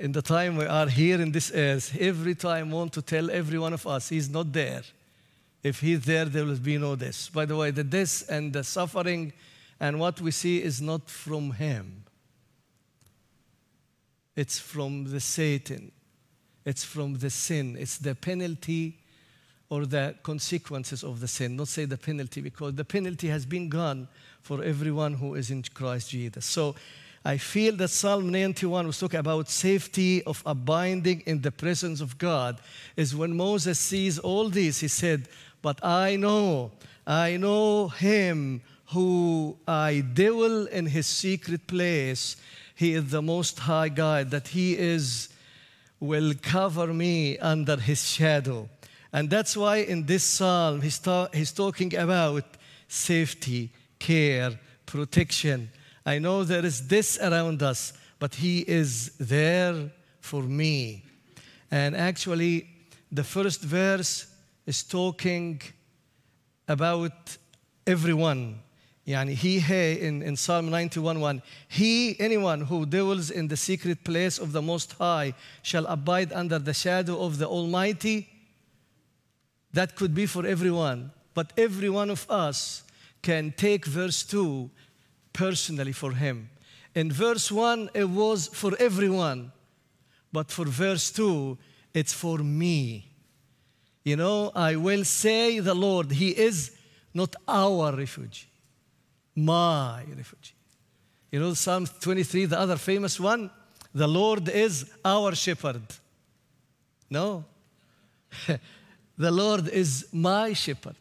in 0.00 0.12
the 0.12 0.22
time 0.22 0.56
we 0.56 0.64
are 0.64 0.88
here 0.88 1.20
in 1.20 1.32
this 1.32 1.52
earth, 1.54 1.96
every 1.98 2.34
time 2.34 2.70
want 2.70 2.92
to 2.94 3.02
tell 3.02 3.30
every 3.30 3.58
one 3.58 3.72
of 3.72 3.86
us 3.86 4.08
he's 4.08 4.28
not 4.28 4.52
there. 4.52 4.82
If 5.62 5.80
he's 5.80 6.04
there, 6.04 6.26
there 6.26 6.44
will 6.44 6.56
be 6.56 6.76
no 6.76 6.94
death. 6.94 7.30
By 7.32 7.46
the 7.46 7.56
way, 7.56 7.70
the 7.70 7.84
death 7.84 8.28
and 8.28 8.52
the 8.52 8.62
suffering 8.62 9.32
and 9.80 9.98
what 9.98 10.20
we 10.20 10.30
see 10.30 10.62
is 10.62 10.80
not 10.80 11.08
from 11.08 11.52
him. 11.52 12.04
It's 14.36 14.58
from 14.58 15.04
the 15.10 15.20
Satan. 15.20 15.92
It's 16.64 16.84
from 16.84 17.18
the 17.18 17.30
sin. 17.30 17.76
It's 17.78 17.98
the 17.98 18.14
penalty 18.14 18.98
or 19.70 19.86
the 19.86 20.14
consequences 20.22 21.02
of 21.02 21.20
the 21.20 21.28
sin, 21.28 21.56
not 21.56 21.68
say 21.68 21.84
the 21.84 21.96
penalty, 21.96 22.40
because 22.40 22.74
the 22.74 22.84
penalty 22.84 23.28
has 23.28 23.46
been 23.46 23.68
gone 23.68 24.06
for 24.42 24.62
everyone 24.62 25.14
who 25.14 25.34
is 25.34 25.50
in 25.50 25.62
Christ 25.62 26.10
Jesus. 26.10 26.44
So 26.44 26.74
I 27.24 27.38
feel 27.38 27.74
that 27.76 27.88
Psalm 27.88 28.28
91 28.30 28.86
was 28.86 28.98
talking 28.98 29.20
about 29.20 29.48
safety 29.48 30.22
of 30.24 30.42
abiding 30.44 31.22
in 31.24 31.40
the 31.40 31.50
presence 31.50 32.02
of 32.02 32.18
God. 32.18 32.60
Is 32.96 33.16
when 33.16 33.34
Moses 33.34 33.78
sees 33.78 34.18
all 34.18 34.50
this, 34.50 34.80
he 34.80 34.88
said, 34.88 35.28
But 35.62 35.82
I 35.82 36.16
know, 36.16 36.72
I 37.06 37.38
know 37.38 37.88
him 37.88 38.60
who 38.92 39.56
I 39.66 40.04
dwell 40.12 40.66
in 40.66 40.86
his 40.86 41.06
secret 41.06 41.66
place. 41.66 42.36
He 42.74 42.92
is 42.92 43.10
the 43.10 43.22
most 43.22 43.58
high 43.60 43.88
God, 43.88 44.30
that 44.30 44.48
he 44.48 44.76
is 44.76 45.30
will 46.00 46.34
cover 46.42 46.92
me 46.92 47.38
under 47.38 47.76
his 47.76 48.06
shadow. 48.06 48.68
And 49.12 49.30
that's 49.30 49.56
why 49.56 49.76
in 49.76 50.04
this 50.04 50.24
psalm, 50.24 50.82
he's, 50.82 50.98
ta- 50.98 51.28
he's 51.32 51.52
talking 51.52 51.94
about 51.94 52.44
safety, 52.88 53.70
care, 53.98 54.58
protection. 54.84 55.70
I 56.06 56.18
know 56.18 56.44
there 56.44 56.64
is 56.64 56.86
this 56.86 57.18
around 57.18 57.62
us, 57.62 57.92
but 58.18 58.34
He 58.34 58.60
is 58.60 59.10
there 59.18 59.90
for 60.20 60.42
me. 60.42 61.04
And 61.70 61.96
actually, 61.96 62.68
the 63.10 63.24
first 63.24 63.62
verse 63.62 64.26
is 64.66 64.82
talking 64.82 65.60
about 66.68 67.36
everyone. 67.86 68.60
Yani 69.06 69.34
he, 69.34 69.60
he 69.60 70.00
in, 70.00 70.22
in 70.22 70.36
Psalm 70.36 70.70
91 70.70 71.20
1, 71.20 71.42
he, 71.68 72.18
anyone 72.18 72.62
who 72.62 72.86
dwells 72.86 73.30
in 73.30 73.48
the 73.48 73.56
secret 73.56 74.02
place 74.02 74.38
of 74.38 74.52
the 74.52 74.62
Most 74.62 74.94
High, 74.94 75.34
shall 75.62 75.86
abide 75.86 76.32
under 76.32 76.58
the 76.58 76.72
shadow 76.72 77.20
of 77.20 77.38
the 77.38 77.46
Almighty. 77.46 78.28
That 79.72 79.96
could 79.96 80.14
be 80.14 80.26
for 80.26 80.46
everyone, 80.46 81.10
but 81.34 81.52
every 81.58 81.90
one 81.90 82.08
of 82.08 82.26
us 82.30 82.82
can 83.20 83.52
take 83.56 83.84
verse 83.84 84.22
2 84.22 84.70
personally 85.34 85.92
for 85.92 86.12
him. 86.12 86.48
In 86.94 87.12
verse 87.12 87.52
1, 87.52 87.90
it 87.92 88.08
was 88.08 88.46
for 88.46 88.72
everyone, 88.78 89.52
but 90.32 90.50
for 90.50 90.64
verse 90.64 91.10
2, 91.10 91.58
it's 91.92 92.14
for 92.14 92.38
me. 92.38 93.10
You 94.04 94.16
know, 94.16 94.50
I 94.54 94.76
will 94.76 95.04
say 95.04 95.58
the 95.58 95.74
Lord, 95.74 96.12
He 96.12 96.30
is 96.30 96.70
not 97.12 97.34
our 97.46 97.94
refuge, 97.94 98.48
my 99.34 100.04
refuge. 100.16 100.54
You 101.30 101.40
know, 101.40 101.54
Psalm 101.54 101.86
23, 101.86 102.46
the 102.46 102.58
other 102.58 102.76
famous 102.76 103.18
one, 103.18 103.50
the 103.92 104.06
Lord 104.06 104.48
is 104.48 104.90
our 105.04 105.34
shepherd. 105.34 105.82
No. 107.10 107.44
The 109.16 109.30
Lord 109.30 109.68
is 109.68 110.08
my 110.12 110.52
shepherd. 110.54 110.96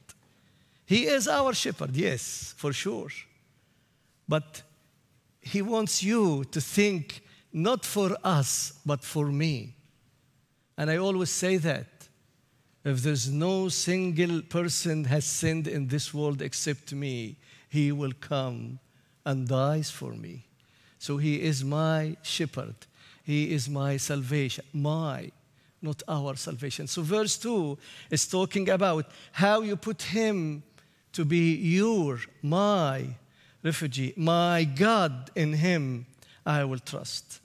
He 0.86 1.06
is 1.06 1.28
our 1.28 1.54
shepherd, 1.54 1.96
yes, 1.96 2.54
for 2.58 2.72
sure. 2.72 3.10
But 4.28 4.64
He 5.42 5.62
wants 5.62 6.04
you 6.04 6.44
to 6.46 6.62
think 6.62 7.24
not 7.52 7.86
for 7.86 8.18
us, 8.24 8.74
but 8.86 9.04
for 9.04 9.28
me. 9.28 9.76
And 10.78 10.90
I 10.90 10.98
always 10.98 11.30
say 11.30 11.58
that. 11.58 11.88
If 12.84 13.02
there's 13.02 13.30
no 13.30 13.70
single 13.70 14.42
person 14.42 15.06
has 15.06 15.24
sinned 15.24 15.68
in 15.68 15.88
this 15.88 16.14
world 16.14 16.42
except 16.42 16.92
me, 16.92 17.38
he 17.70 17.94
will 17.94 18.12
come 18.20 18.80
and 19.26 19.48
dies 19.48 19.90
for 19.90 20.12
me. 20.12 20.46
So 21.00 21.18
he 21.18 21.42
is 21.42 21.64
my 21.64 22.18
shepherd. 22.24 22.76
He 23.24 23.54
is 23.54 23.70
my 23.70 23.96
salvation, 23.96 24.66
my 24.74 25.32
not 25.84 26.02
our 26.08 26.36
salvation. 26.36 26.88
So, 26.88 27.02
verse 27.02 27.38
2 27.38 27.78
is 28.10 28.26
talking 28.26 28.70
about 28.70 29.06
how 29.34 29.62
you 29.62 29.76
put 29.76 30.02
him 30.02 30.64
to 31.12 31.26
be 31.26 31.56
your, 31.56 32.20
my 32.42 33.16
refugee. 33.64 34.14
My 34.16 34.66
God, 34.66 35.32
in 35.36 35.54
him 35.54 36.06
I 36.46 36.64
will 36.66 36.80
trust. 36.80 37.40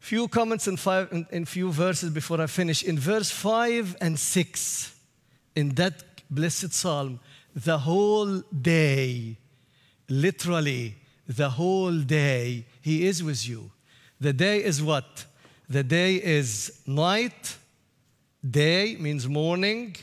Few 0.00 0.28
comments 0.28 0.68
in, 0.68 0.76
five, 0.76 1.10
in, 1.12 1.26
in 1.30 1.44
few 1.46 1.72
verses 1.72 2.10
before 2.10 2.40
I 2.40 2.46
finish. 2.46 2.82
In 2.82 2.98
verse 2.98 3.30
5 3.30 3.96
and 4.02 4.18
6, 4.18 4.94
in 5.56 5.70
that 5.76 6.02
blessed 6.28 6.74
psalm, 6.74 7.20
the 7.54 7.78
whole 7.78 8.40
day, 8.40 9.38
literally, 10.08 10.96
the 11.26 11.48
whole 11.48 11.98
day, 12.00 12.66
He 12.82 13.06
is 13.06 13.22
with 13.22 13.48
you. 13.48 13.70
The 14.20 14.34
day 14.34 14.62
is 14.62 14.82
what? 14.82 15.24
The 15.70 15.82
day 15.82 16.16
is 16.16 16.80
night, 16.86 17.56
day 18.48 18.96
means 18.96 19.26
morning, 19.26 19.96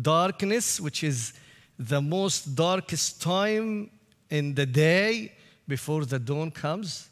darkness, 0.00 0.80
which 0.80 1.04
is 1.04 1.34
the 1.78 2.00
most 2.00 2.54
darkest 2.54 3.20
time 3.20 3.90
in 4.30 4.54
the 4.54 4.66
day 4.66 5.32
before 5.66 6.04
the 6.04 6.18
dawn 6.18 6.50
comes. 6.50 7.10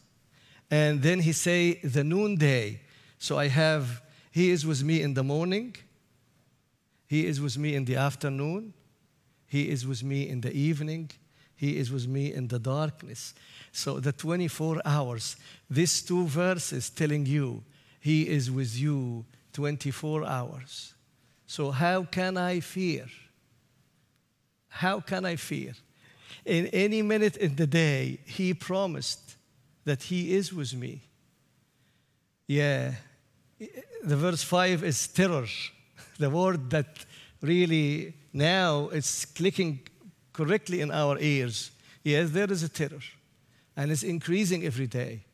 And 0.70 1.02
then 1.02 1.20
he 1.20 1.32
say 1.32 1.74
the 1.74 2.02
noonday. 2.02 2.80
So 3.18 3.38
I 3.38 3.48
have 3.48 4.02
he 4.36 4.50
is 4.50 4.66
with 4.66 4.84
me 4.84 5.00
in 5.00 5.14
the 5.14 5.22
morning. 5.22 5.76
He 7.06 7.26
is 7.26 7.40
with 7.40 7.56
me 7.56 7.74
in 7.74 7.86
the 7.86 7.96
afternoon. 7.96 8.74
He 9.46 9.70
is 9.70 9.86
with 9.86 10.02
me 10.02 10.28
in 10.28 10.42
the 10.42 10.52
evening. 10.52 11.10
He 11.54 11.78
is 11.78 11.90
with 11.90 12.06
me 12.06 12.34
in 12.34 12.48
the 12.48 12.58
darkness. 12.58 13.34
So 13.72 13.98
the 13.98 14.12
24 14.12 14.82
hours, 14.84 15.36
these 15.70 16.02
two 16.02 16.26
verses 16.26 16.90
telling 16.90 17.24
you, 17.24 17.62
He 17.98 18.28
is 18.28 18.50
with 18.50 18.76
you 18.76 19.24
24 19.54 20.26
hours. 20.26 20.92
So 21.46 21.70
how 21.70 22.02
can 22.02 22.36
I 22.36 22.60
fear? 22.60 23.06
How 24.68 25.00
can 25.00 25.24
I 25.24 25.36
fear? 25.36 25.72
In 26.46 26.66
any 26.68 27.02
minute 27.02 27.36
in 27.36 27.56
the 27.56 27.66
day, 27.66 28.20
He 28.24 28.54
promised 28.54 29.36
that 29.84 30.04
He 30.04 30.34
is 30.34 30.52
with 30.52 30.74
me. 30.74 31.02
Yeah, 32.46 32.92
the 34.04 34.16
verse 34.16 34.44
5 34.44 34.84
is 34.84 35.08
terror, 35.08 35.46
the 36.18 36.30
word 36.30 36.70
that 36.70 37.04
really 37.42 38.14
now 38.32 38.88
is 38.90 39.24
clicking 39.24 39.80
correctly 40.32 40.80
in 40.80 40.92
our 40.92 41.18
ears. 41.18 41.72
Yes, 42.04 42.30
there 42.30 42.52
is 42.52 42.62
a 42.62 42.68
terror, 42.68 43.02
and 43.76 43.90
it's 43.90 44.04
increasing 44.04 44.64
every 44.64 44.86
day. 44.86 45.24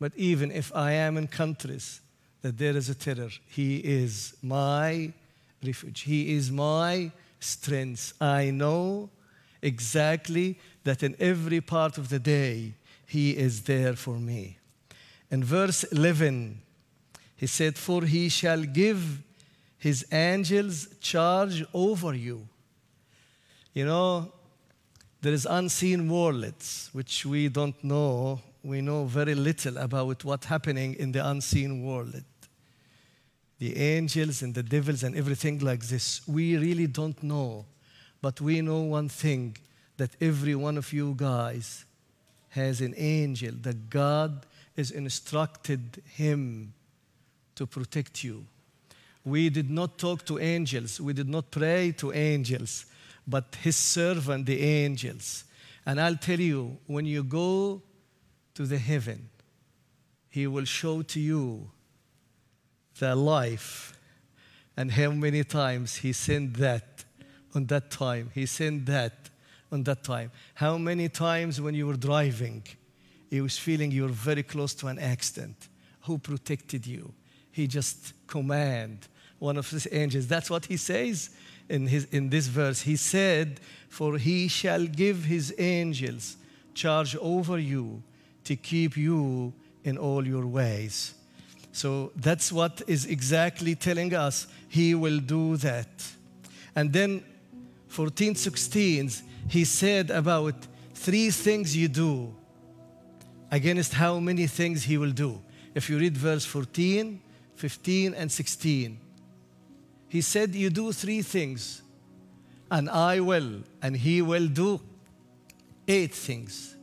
But 0.00 0.12
even 0.16 0.50
if 0.50 0.74
I 0.74 0.92
am 0.92 1.16
in 1.16 1.28
countries 1.28 2.00
that 2.42 2.58
there 2.58 2.76
is 2.76 2.88
a 2.88 2.94
terror, 2.96 3.30
He 3.46 3.76
is 3.76 4.34
my 4.42 5.12
refuge. 5.64 6.00
He 6.00 6.34
is 6.34 6.50
my 6.50 7.12
strength. 7.38 8.14
I 8.20 8.50
know 8.50 9.10
exactly 9.62 10.58
that 10.84 11.02
in 11.02 11.16
every 11.18 11.60
part 11.60 11.98
of 11.98 12.08
the 12.08 12.18
day, 12.18 12.74
He 13.06 13.36
is 13.36 13.62
there 13.62 13.94
for 13.94 14.18
me. 14.18 14.58
In 15.30 15.44
verse 15.44 15.84
11, 15.84 16.60
He 17.36 17.46
said, 17.46 17.76
For 17.76 18.02
He 18.02 18.28
shall 18.28 18.62
give 18.62 19.22
His 19.78 20.04
angels 20.12 20.88
charge 21.00 21.64
over 21.72 22.14
you. 22.14 22.48
You 23.72 23.86
know, 23.86 24.32
there 25.22 25.32
is 25.32 25.46
unseen 25.46 26.08
worlds 26.08 26.90
which 26.92 27.26
we 27.26 27.48
don't 27.48 27.82
know. 27.84 28.40
We 28.62 28.80
know 28.80 29.04
very 29.04 29.34
little 29.34 29.78
about 29.78 30.24
what's 30.24 30.46
happening 30.46 30.94
in 30.94 31.12
the 31.12 31.26
unseen 31.26 31.84
world 31.84 32.22
the 33.60 33.76
angels 33.76 34.40
and 34.42 34.54
the 34.54 34.62
devils 34.62 35.02
and 35.02 35.14
everything 35.14 35.58
like 35.58 35.84
this. 35.84 36.26
We 36.26 36.56
really 36.56 36.86
don't 36.86 37.22
know. 37.22 37.66
But 38.22 38.40
we 38.40 38.60
know 38.60 38.80
one 38.80 39.08
thing 39.08 39.56
that 39.96 40.10
every 40.20 40.54
one 40.54 40.76
of 40.76 40.92
you 40.92 41.14
guys 41.16 41.84
has 42.50 42.80
an 42.80 42.94
angel, 42.96 43.54
that 43.62 43.90
God 43.90 44.46
has 44.76 44.90
instructed 44.90 46.02
him 46.14 46.72
to 47.54 47.66
protect 47.66 48.24
you. 48.24 48.46
We 49.24 49.50
did 49.50 49.70
not 49.70 49.98
talk 49.98 50.24
to 50.26 50.38
angels, 50.38 51.00
we 51.00 51.12
did 51.12 51.28
not 51.28 51.50
pray 51.50 51.92
to 51.98 52.12
angels, 52.12 52.86
but 53.26 53.56
his 53.62 53.76
servant, 53.76 54.46
the 54.46 54.60
angels. 54.62 55.44
And 55.86 56.00
I'll 56.00 56.16
tell 56.16 56.40
you, 56.40 56.78
when 56.86 57.06
you 57.06 57.22
go 57.22 57.82
to 58.54 58.66
the 58.66 58.78
heaven, 58.78 59.28
he 60.28 60.46
will 60.46 60.64
show 60.64 61.02
to 61.02 61.20
you 61.20 61.70
their 62.98 63.14
life 63.14 63.98
and 64.76 64.92
how 64.92 65.10
many 65.10 65.44
times 65.44 65.96
he 65.96 66.12
sent 66.12 66.54
that 66.54 67.04
on 67.54 67.66
that 67.66 67.90
time. 67.90 68.30
He 68.34 68.46
sent 68.46 68.86
that 68.86 69.30
on 69.72 69.84
that 69.84 70.04
time. 70.04 70.30
How 70.54 70.78
many 70.78 71.08
times 71.08 71.60
when 71.60 71.74
you 71.74 71.86
were 71.86 71.96
driving, 71.96 72.62
he 73.28 73.40
was 73.40 73.58
feeling 73.58 73.90
you 73.90 74.02
were 74.02 74.08
very 74.08 74.42
close 74.42 74.74
to 74.74 74.88
an 74.88 74.98
accident. 74.98 75.68
Who 76.02 76.18
protected 76.18 76.86
you? 76.86 77.12
He 77.52 77.66
just 77.66 78.12
command 78.26 79.08
one 79.38 79.56
of 79.56 79.68
his 79.70 79.86
angels. 79.90 80.26
That's 80.26 80.50
what 80.50 80.66
he 80.66 80.76
says 80.76 81.30
in, 81.68 81.86
his, 81.86 82.04
in 82.06 82.30
this 82.30 82.46
verse. 82.46 82.82
He 82.82 82.96
said, 82.96 83.60
For 83.88 84.18
he 84.18 84.48
shall 84.48 84.86
give 84.86 85.24
his 85.24 85.54
angels 85.58 86.36
charge 86.74 87.16
over 87.16 87.58
you 87.58 88.02
to 88.44 88.56
keep 88.56 88.96
you 88.96 89.52
in 89.84 89.96
all 89.96 90.26
your 90.26 90.46
ways. 90.46 91.14
So 91.72 92.10
that's 92.16 92.50
what 92.52 92.82
is 92.86 93.06
exactly 93.06 93.74
telling 93.74 94.14
us 94.14 94.46
he 94.68 94.94
will 94.94 95.20
do 95.20 95.56
that. 95.58 95.88
And 96.74 96.92
then 96.92 97.24
14, 97.90 98.36
16, 98.36 99.10
he 99.48 99.64
said 99.64 100.10
about 100.10 100.54
three 100.94 101.30
things 101.30 101.76
you 101.76 101.88
do 101.88 102.32
against 103.50 103.94
how 103.94 104.20
many 104.20 104.46
things 104.46 104.84
he 104.84 104.96
will 104.96 105.10
do. 105.10 105.42
If 105.74 105.90
you 105.90 105.98
read 105.98 106.16
verse 106.16 106.44
14, 106.44 107.20
15, 107.56 108.14
and 108.14 108.30
16, 108.30 108.96
he 110.08 110.20
said, 110.20 110.54
You 110.54 110.70
do 110.70 110.92
three 110.92 111.20
things, 111.22 111.82
and 112.70 112.88
I 112.88 113.18
will, 113.18 113.64
and 113.82 113.96
he 113.96 114.22
will 114.22 114.46
do 114.46 114.80
eight 115.88 116.14
things. 116.14 116.76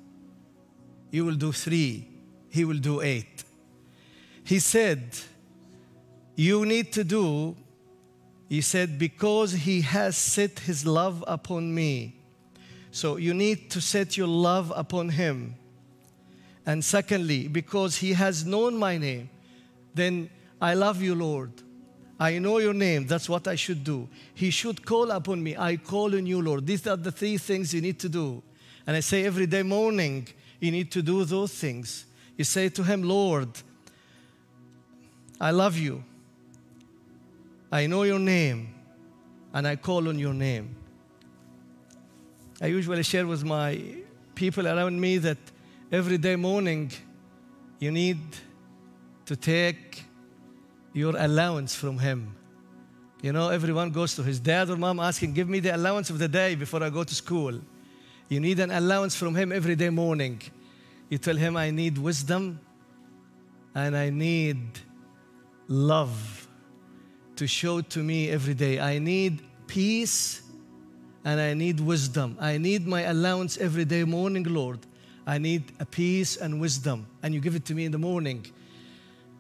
You 1.10 1.24
will 1.24 1.36
do 1.36 1.54
three, 1.54 2.10
he 2.50 2.66
will 2.66 2.80
do 2.80 3.02
eight. 3.02 3.46
He 4.44 4.60
said, 4.60 5.16
You 6.36 6.66
need 6.66 6.92
to 6.92 7.06
do, 7.06 7.56
he 8.50 8.62
said, 8.62 8.98
because 8.98 9.52
he 9.52 9.82
has 9.82 10.16
set 10.16 10.60
his 10.60 10.86
love 10.86 11.24
upon 11.28 11.74
me. 11.74 12.16
So 12.92 13.18
you 13.18 13.34
need 13.34 13.70
to 13.72 13.82
set 13.82 14.16
your 14.16 14.28
love 14.28 14.72
upon 14.76 15.10
him. 15.10 15.56
And 16.66 16.84
secondly, 16.84 17.48
because 17.48 17.98
he 17.98 18.14
has 18.14 18.46
known 18.46 18.78
my 18.78 18.98
name, 18.98 19.30
then 19.94 20.30
I 20.62 20.74
love 20.74 21.02
you, 21.02 21.16
Lord. 21.16 21.52
I 22.20 22.40
know 22.40 22.58
your 22.58 22.74
name. 22.74 23.06
That's 23.06 23.30
what 23.30 23.48
I 23.48 23.56
should 23.56 23.84
do. 23.84 24.08
He 24.34 24.50
should 24.50 24.86
call 24.86 25.12
upon 25.12 25.44
me. 25.44 25.56
I 25.56 25.78
call 25.78 26.16
on 26.16 26.26
you, 26.26 26.42
Lord. 26.42 26.66
These 26.66 26.88
are 26.88 26.98
the 26.98 27.12
three 27.12 27.38
things 27.38 27.74
you 27.74 27.82
need 27.82 28.00
to 28.00 28.10
do. 28.10 28.42
And 28.88 28.96
I 28.96 29.02
say 29.02 29.26
every 29.26 29.46
day 29.46 29.64
morning, 29.64 30.28
you 30.60 30.72
need 30.72 30.92
to 30.92 31.02
do 31.02 31.26
those 31.26 31.54
things. 31.54 32.06
You 32.38 32.44
say 32.44 32.70
to 32.70 32.84
him, 32.84 33.04
Lord, 33.04 33.50
I 35.40 35.52
love 35.52 35.78
you. 35.78 36.04
I 37.72 37.88
know 37.88 38.04
your 38.04 38.20
name, 38.20 38.74
and 39.54 39.68
I 39.68 39.76
call 39.76 40.08
on 40.08 40.18
your 40.18 40.34
name. 40.34 40.76
I 42.62 42.68
usually 42.68 43.04
share 43.04 43.28
with 43.28 43.44
my 43.44 43.82
people 44.36 44.68
around 44.68 45.00
me 45.00 45.18
that 45.18 45.38
every 45.92 46.18
day 46.18 46.36
morning 46.36 46.92
you 47.80 47.92
need 47.92 48.20
to 49.26 49.36
take 49.36 50.04
your 50.94 51.16
allowance 51.18 51.76
from 51.76 52.00
him. 52.00 52.34
You 53.22 53.34
know, 53.34 53.50
everyone 53.50 53.92
goes 53.92 54.16
to 54.16 54.24
his 54.24 54.40
dad 54.40 54.70
or 54.70 54.78
mom 54.78 55.00
asking, 55.00 55.34
Give 55.34 55.50
me 55.50 55.60
the 55.60 55.76
allowance 55.76 56.10
of 56.10 56.20
the 56.20 56.28
day 56.28 56.56
before 56.56 56.82
I 56.84 56.90
go 56.90 57.04
to 57.04 57.16
school. 57.16 57.60
You 58.30 58.40
need 58.40 58.60
an 58.60 58.72
allowance 58.72 59.16
from 59.16 59.36
him 59.36 59.52
every 59.52 59.76
day 59.76 59.90
morning. 59.90 60.42
You 61.10 61.18
tell 61.18 61.36
him, 61.36 61.58
I 61.58 61.72
need 61.72 61.98
wisdom 61.98 62.60
and 63.76 63.96
I 63.96 64.10
need 64.10 64.58
love 65.68 66.47
to 67.38 67.48
show 67.48 67.82
to 67.82 68.04
me 68.04 68.30
every 68.30 68.54
day. 68.54 68.80
I 68.80 69.00
need 69.00 69.42
peace 69.68 70.42
and 71.24 71.40
I 71.40 71.54
need 71.54 71.80
wisdom. 71.80 72.38
I 72.40 72.58
need 72.58 72.88
my 72.88 73.02
allowance 73.02 73.58
every 73.58 73.86
day 73.86 74.04
morning, 74.04 74.44
Lord. 74.44 74.80
I 75.26 75.38
need 75.38 75.64
a 75.80 75.86
peace 75.86 76.38
and 76.38 76.60
wisdom. 76.60 77.06
And 77.22 77.34
you 77.34 77.40
give 77.40 77.56
it 77.56 77.66
to 77.66 77.76
me 77.76 77.86
in 77.86 77.92
the 77.92 77.98
morning. 77.98 78.46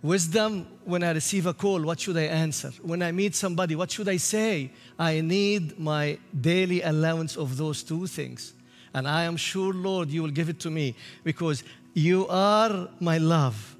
Wisdom, 0.03 0.67
when 0.85 1.01
I 1.01 1.11
receive 1.11 1.47
a 1.47 1.53
call, 1.53 1.81
what 1.81 1.99
should 1.99 2.17
I 2.17 2.23
answer? 2.23 2.71
When 2.81 3.01
I 3.01 3.11
meet 3.11 3.35
somebody, 3.35 3.75
what 3.75 3.89
should 3.89 4.07
I 4.07 4.17
say? 4.17 4.71
I 4.99 5.21
need 5.21 5.79
my 5.79 6.19
daily 6.39 6.81
allowance 6.81 7.35
of 7.35 7.57
those 7.57 7.83
two 7.83 8.05
things. 8.05 8.53
And 8.93 9.07
I 9.07 9.23
am 9.23 9.37
sure, 9.37 9.73
Lord, 9.73 10.09
you 10.09 10.21
will 10.21 10.31
give 10.31 10.49
it 10.49 10.59
to 10.61 10.69
me 10.69 10.95
because 11.23 11.63
you 11.93 12.27
are 12.27 12.89
my 12.99 13.17
love. 13.17 13.75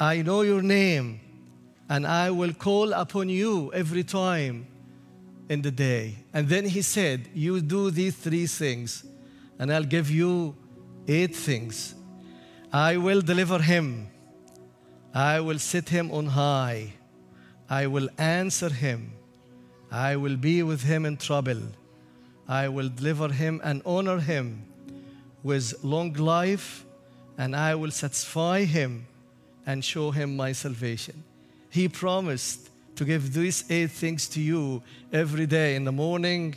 I 0.00 0.22
know 0.22 0.42
your 0.42 0.62
name 0.62 1.20
and 1.88 2.06
I 2.06 2.30
will 2.30 2.52
call 2.52 2.92
upon 2.92 3.28
you 3.28 3.72
every 3.72 4.04
time 4.04 4.66
in 5.48 5.62
the 5.62 5.70
day. 5.70 6.16
And 6.34 6.48
then 6.48 6.66
he 6.66 6.82
said, 6.82 7.28
You 7.34 7.60
do 7.60 7.90
these 7.90 8.16
three 8.16 8.46
things, 8.46 9.04
and 9.58 9.72
I'll 9.72 9.84
give 9.84 10.10
you 10.10 10.54
eight 11.06 11.34
things. 11.34 11.94
I 12.72 12.98
will 12.98 13.22
deliver 13.22 13.58
him. 13.58 14.08
I 15.14 15.40
will 15.40 15.58
set 15.58 15.88
him 15.88 16.12
on 16.12 16.26
high. 16.26 16.92
I 17.70 17.86
will 17.86 18.08
answer 18.18 18.68
him. 18.68 19.12
I 19.90 20.16
will 20.16 20.36
be 20.36 20.62
with 20.62 20.82
him 20.82 21.06
in 21.06 21.16
trouble. 21.16 21.60
I 22.46 22.68
will 22.68 22.90
deliver 22.90 23.28
him 23.28 23.60
and 23.64 23.82
honor 23.86 24.20
him 24.20 24.64
with 25.42 25.82
long 25.82 26.12
life, 26.14 26.84
and 27.38 27.56
I 27.56 27.74
will 27.74 27.90
satisfy 27.90 28.64
him 28.64 29.06
and 29.66 29.82
show 29.82 30.10
him 30.10 30.36
my 30.36 30.52
salvation. 30.52 31.24
He 31.70 31.88
promised 31.88 32.70
to 32.96 33.04
give 33.04 33.32
these 33.32 33.64
eight 33.70 33.90
things 33.90 34.28
to 34.28 34.40
you 34.40 34.82
every 35.12 35.46
day 35.46 35.76
in 35.76 35.84
the 35.84 35.92
morning, 35.92 36.56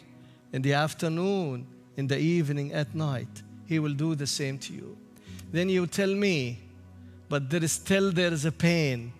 in 0.53 0.61
the 0.61 0.73
afternoon, 0.73 1.67
in 1.97 2.07
the 2.07 2.17
evening, 2.17 2.73
at 2.73 2.95
night. 2.95 3.43
He 3.67 3.79
will 3.79 3.93
do 3.93 4.15
the 4.15 4.27
same 4.27 4.57
to 4.59 4.73
you. 4.73 4.97
Then 5.51 5.69
you 5.69 5.85
tell 5.87 6.13
me, 6.13 6.59
but 7.29 7.49
there 7.49 7.63
is 7.63 7.73
still 7.73 8.11
there 8.11 8.33
is 8.33 8.45
a 8.45 8.51
pain, 8.51 9.13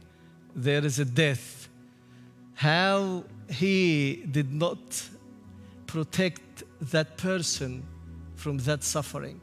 there 0.55 0.83
is 0.83 0.99
a 0.99 1.05
death. 1.05 1.69
How 2.55 3.23
he 3.49 4.23
did 4.31 4.53
not 4.53 5.09
protect 5.87 6.63
that 6.81 7.17
person 7.17 7.83
from 8.35 8.57
that 8.59 8.83
suffering. 8.83 9.39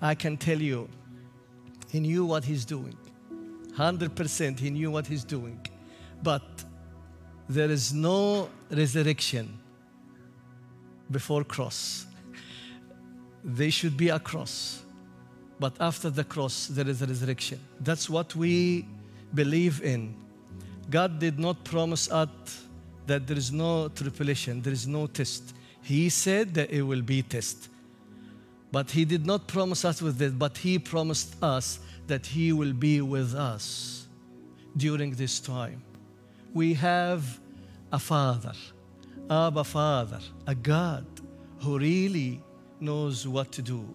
I 0.00 0.14
can 0.14 0.36
tell 0.36 0.60
you, 0.60 0.88
he 1.90 2.00
knew 2.00 2.24
what 2.24 2.44
he's 2.44 2.64
doing. 2.64 2.96
100% 3.80 4.58
he 4.58 4.70
knew 4.70 4.90
what 4.90 5.06
he's 5.06 5.24
doing. 5.24 5.58
But 6.22 6.42
there 7.48 7.70
is 7.70 7.92
no 7.92 8.50
resurrection 8.70 9.58
before 11.10 11.44
cross. 11.44 12.06
They 13.42 13.70
should 13.70 13.96
be 13.96 14.10
a 14.10 14.18
cross. 14.18 14.82
But 15.58 15.74
after 15.80 16.10
the 16.10 16.24
cross, 16.24 16.66
there 16.66 16.88
is 16.88 17.00
a 17.00 17.06
resurrection. 17.06 17.58
That's 17.80 18.08
what 18.08 18.36
we 18.36 18.86
believe 19.34 19.82
in. 19.82 20.14
God 20.90 21.18
did 21.18 21.38
not 21.38 21.64
promise 21.64 22.10
us 22.10 22.28
that 23.06 23.26
there 23.26 23.36
is 23.36 23.50
no 23.50 23.88
tribulation, 23.88 24.60
there 24.60 24.72
is 24.72 24.86
no 24.86 25.06
test. 25.06 25.54
He 25.82 26.10
said 26.10 26.54
that 26.54 26.70
it 26.70 26.82
will 26.82 27.02
be 27.02 27.22
test. 27.22 27.68
But 28.70 28.90
He 28.90 29.04
did 29.04 29.24
not 29.26 29.46
promise 29.46 29.84
us 29.84 30.02
with 30.02 30.18
this, 30.18 30.32
but 30.32 30.58
He 30.58 30.78
promised 30.78 31.34
us 31.42 31.80
that 32.06 32.26
He 32.26 32.52
will 32.52 32.72
be 32.72 33.00
with 33.00 33.34
us 33.34 34.06
during 34.76 35.12
this 35.12 35.40
time. 35.40 35.82
We 36.52 36.74
have 36.74 37.40
a 37.92 37.98
Father, 37.98 38.52
Abba 39.28 39.64
Father, 39.64 40.20
a 40.46 40.54
God 40.54 41.06
who 41.60 41.78
really 41.78 42.42
knows 42.80 43.26
what 43.26 43.52
to 43.52 43.62
do. 43.62 43.94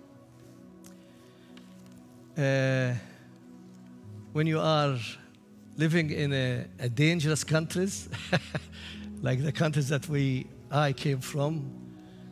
Uh, 2.37 2.93
when 4.33 4.45
you 4.47 4.59
are 4.59 4.97
living 5.77 6.11
in 6.11 6.33
a, 6.33 6.65
a 6.79 6.89
dangerous 6.89 7.43
countries, 7.43 8.09
like 9.21 9.43
the 9.43 9.51
countries 9.51 9.89
that 9.89 10.07
we 10.09 10.47
I 10.71 10.93
came 10.93 11.19
from, 11.19 11.71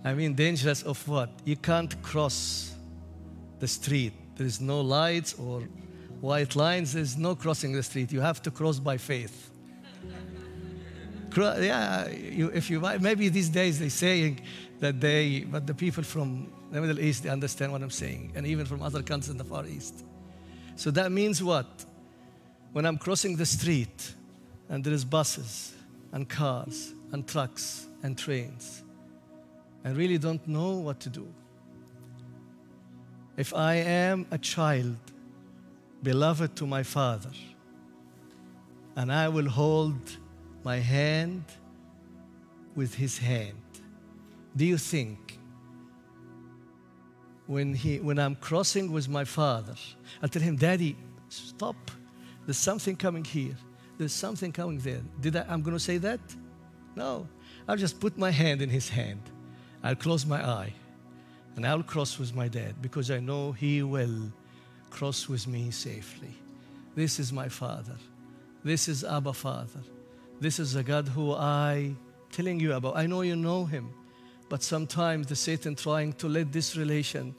I 0.03 0.13
mean 0.13 0.33
dangerous 0.33 0.83
of 0.83 1.07
what? 1.07 1.29
You 1.45 1.55
can't 1.55 2.01
cross 2.01 2.73
the 3.59 3.67
street. 3.67 4.13
There 4.35 4.45
is 4.45 4.59
no 4.59 4.81
lights 4.81 5.33
or 5.35 5.61
white 6.21 6.55
lines. 6.55 6.93
There's 6.93 7.17
no 7.17 7.35
crossing 7.35 7.73
the 7.73 7.83
street. 7.83 8.11
You 8.11 8.21
have 8.21 8.41
to 8.43 8.51
cross 8.51 8.79
by 8.79 8.97
faith. 8.97 9.51
Yeah, 11.35 12.09
you, 12.09 12.49
if 12.49 12.69
you 12.69 12.79
maybe 12.79 13.27
these 13.29 13.49
days 13.49 13.79
they're 13.79 13.89
saying 13.89 14.41
that 14.79 15.01
they, 15.01 15.39
but 15.39 15.65
the 15.65 15.73
people 15.73 16.03
from 16.03 16.53
the 16.71 16.79
Middle 16.79 16.99
East 16.99 17.23
they 17.23 17.29
understand 17.29 17.71
what 17.71 17.81
I'm 17.81 17.89
saying, 17.89 18.33
and 18.35 18.45
even 18.45 18.65
from 18.65 18.83
other 18.83 19.01
countries 19.01 19.29
in 19.29 19.37
the 19.37 19.43
Far 19.43 19.65
East. 19.65 20.05
So 20.75 20.91
that 20.91 21.11
means 21.11 21.43
what? 21.43 21.85
When 22.71 22.85
I'm 22.85 22.97
crossing 22.97 23.35
the 23.35 23.45
street, 23.45 24.13
and 24.69 24.83
there 24.83 24.93
is 24.93 25.05
buses 25.05 25.73
and 26.11 26.29
cars 26.29 26.93
and 27.11 27.27
trucks 27.27 27.87
and 28.03 28.17
trains, 28.17 28.83
I 29.83 29.89
really 29.89 30.19
don't 30.19 30.47
know 30.47 30.73
what 30.73 30.99
to 31.01 31.09
do. 31.09 31.27
If 33.35 33.53
I 33.53 33.75
am 33.75 34.27
a 34.29 34.37
child 34.37 34.97
beloved 36.03 36.55
to 36.57 36.67
my 36.67 36.83
Father, 36.83 37.31
and 38.95 39.11
I 39.11 39.27
will 39.27 39.49
hold 39.49 40.17
my 40.63 40.77
hand 40.77 41.43
with 42.75 42.93
his 42.93 43.17
hand. 43.17 43.57
Do 44.55 44.65
you 44.65 44.77
think 44.77 45.39
when, 47.47 47.73
he, 47.73 47.99
when 47.99 48.19
I'm 48.19 48.35
crossing 48.35 48.91
with 48.91 49.09
my 49.09 49.23
father, 49.23 49.73
I 50.21 50.27
tell 50.27 50.41
him, 50.41 50.55
Daddy, 50.55 50.95
stop. 51.29 51.75
There's 52.45 52.57
something 52.57 52.95
coming 52.95 53.23
here. 53.23 53.55
There's 53.97 54.13
something 54.13 54.51
coming 54.51 54.77
there. 54.77 55.01
Did 55.21 55.37
I, 55.37 55.45
I'm 55.49 55.61
going 55.61 55.75
to 55.75 55.83
say 55.83 55.97
that? 55.97 56.19
No. 56.95 57.27
I'll 57.67 57.77
just 57.77 57.99
put 57.99 58.17
my 58.17 58.29
hand 58.29 58.61
in 58.61 58.69
his 58.69 58.89
hand. 58.89 59.21
I'll 59.81 59.95
close 59.95 60.25
my 60.25 60.45
eye 60.45 60.73
and 61.55 61.65
I'll 61.65 61.83
cross 61.83 62.17
with 62.17 62.35
my 62.35 62.47
dad 62.47 62.81
because 62.81 63.11
I 63.11 63.19
know 63.19 63.51
he 63.51 63.83
will 63.83 64.31
cross 64.89 65.29
with 65.29 65.47
me 65.47 65.71
safely. 65.71 66.33
This 66.95 67.19
is 67.19 67.31
my 67.31 67.49
father. 67.49 67.95
This 68.63 68.87
is 68.87 69.03
Abba 69.03 69.33
Father. 69.33 69.81
This 70.39 70.59
is 70.59 70.73
the 70.73 70.83
God 70.83 71.07
who 71.07 71.33
I 71.33 71.95
telling 72.31 72.59
you 72.59 72.73
about. 72.73 72.95
I 72.95 73.05
know 73.05 73.21
you 73.21 73.35
know 73.35 73.65
him, 73.65 73.89
but 74.49 74.63
sometimes 74.63 75.27
the 75.27 75.35
Satan 75.35 75.75
trying 75.75 76.13
to 76.13 76.27
let 76.27 76.51
this 76.51 76.75
relation 76.75 77.35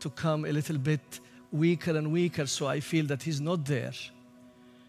to 0.00 0.10
come 0.10 0.44
a 0.44 0.52
little 0.52 0.78
bit 0.78 1.20
weaker 1.50 1.96
and 1.96 2.12
weaker, 2.12 2.46
so 2.46 2.66
I 2.66 2.80
feel 2.80 3.06
that 3.06 3.22
he's 3.22 3.40
not 3.40 3.64
there. 3.64 3.92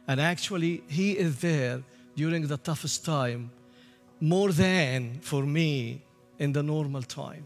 And 0.08 0.20
actually, 0.20 0.84
he 0.88 1.18
is 1.18 1.40
there 1.40 1.82
during 2.16 2.48
the 2.48 2.58
toughest 2.58 3.06
time 3.06 3.52
more 4.20 4.52
than 4.52 5.20
for 5.22 5.44
me 5.44 6.02
in 6.38 6.52
the 6.52 6.64
normal 6.64 7.04
time. 7.04 7.46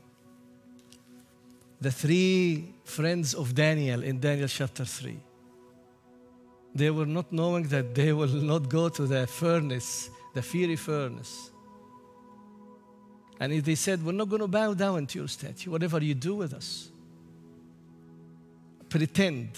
The 1.83 1.91
three 1.91 2.73
friends 2.85 3.33
of 3.33 3.53
Daniel 3.53 4.03
in 4.03 4.21
Daniel 4.21 4.47
chapter 4.47 4.85
3 4.85 5.19
they 6.73 6.89
were 6.89 7.05
not 7.05 7.31
knowing 7.31 7.63
that 7.67 7.93
they 7.93 8.13
will 8.13 8.35
not 8.51 8.69
go 8.69 8.87
to 8.87 9.05
the 9.05 9.27
furnace, 9.27 10.09
the 10.33 10.41
fiery 10.41 10.77
furnace. 10.77 11.51
And 13.37 13.51
if 13.51 13.65
they 13.65 13.75
said, 13.75 14.03
We're 14.03 14.13
not 14.13 14.29
going 14.29 14.41
to 14.41 14.47
bow 14.47 14.73
down 14.73 15.05
to 15.07 15.19
your 15.19 15.27
statue, 15.27 15.71
whatever 15.71 16.01
you 16.01 16.15
do 16.15 16.35
with 16.35 16.53
us. 16.53 16.89
Pretend, 18.87 19.49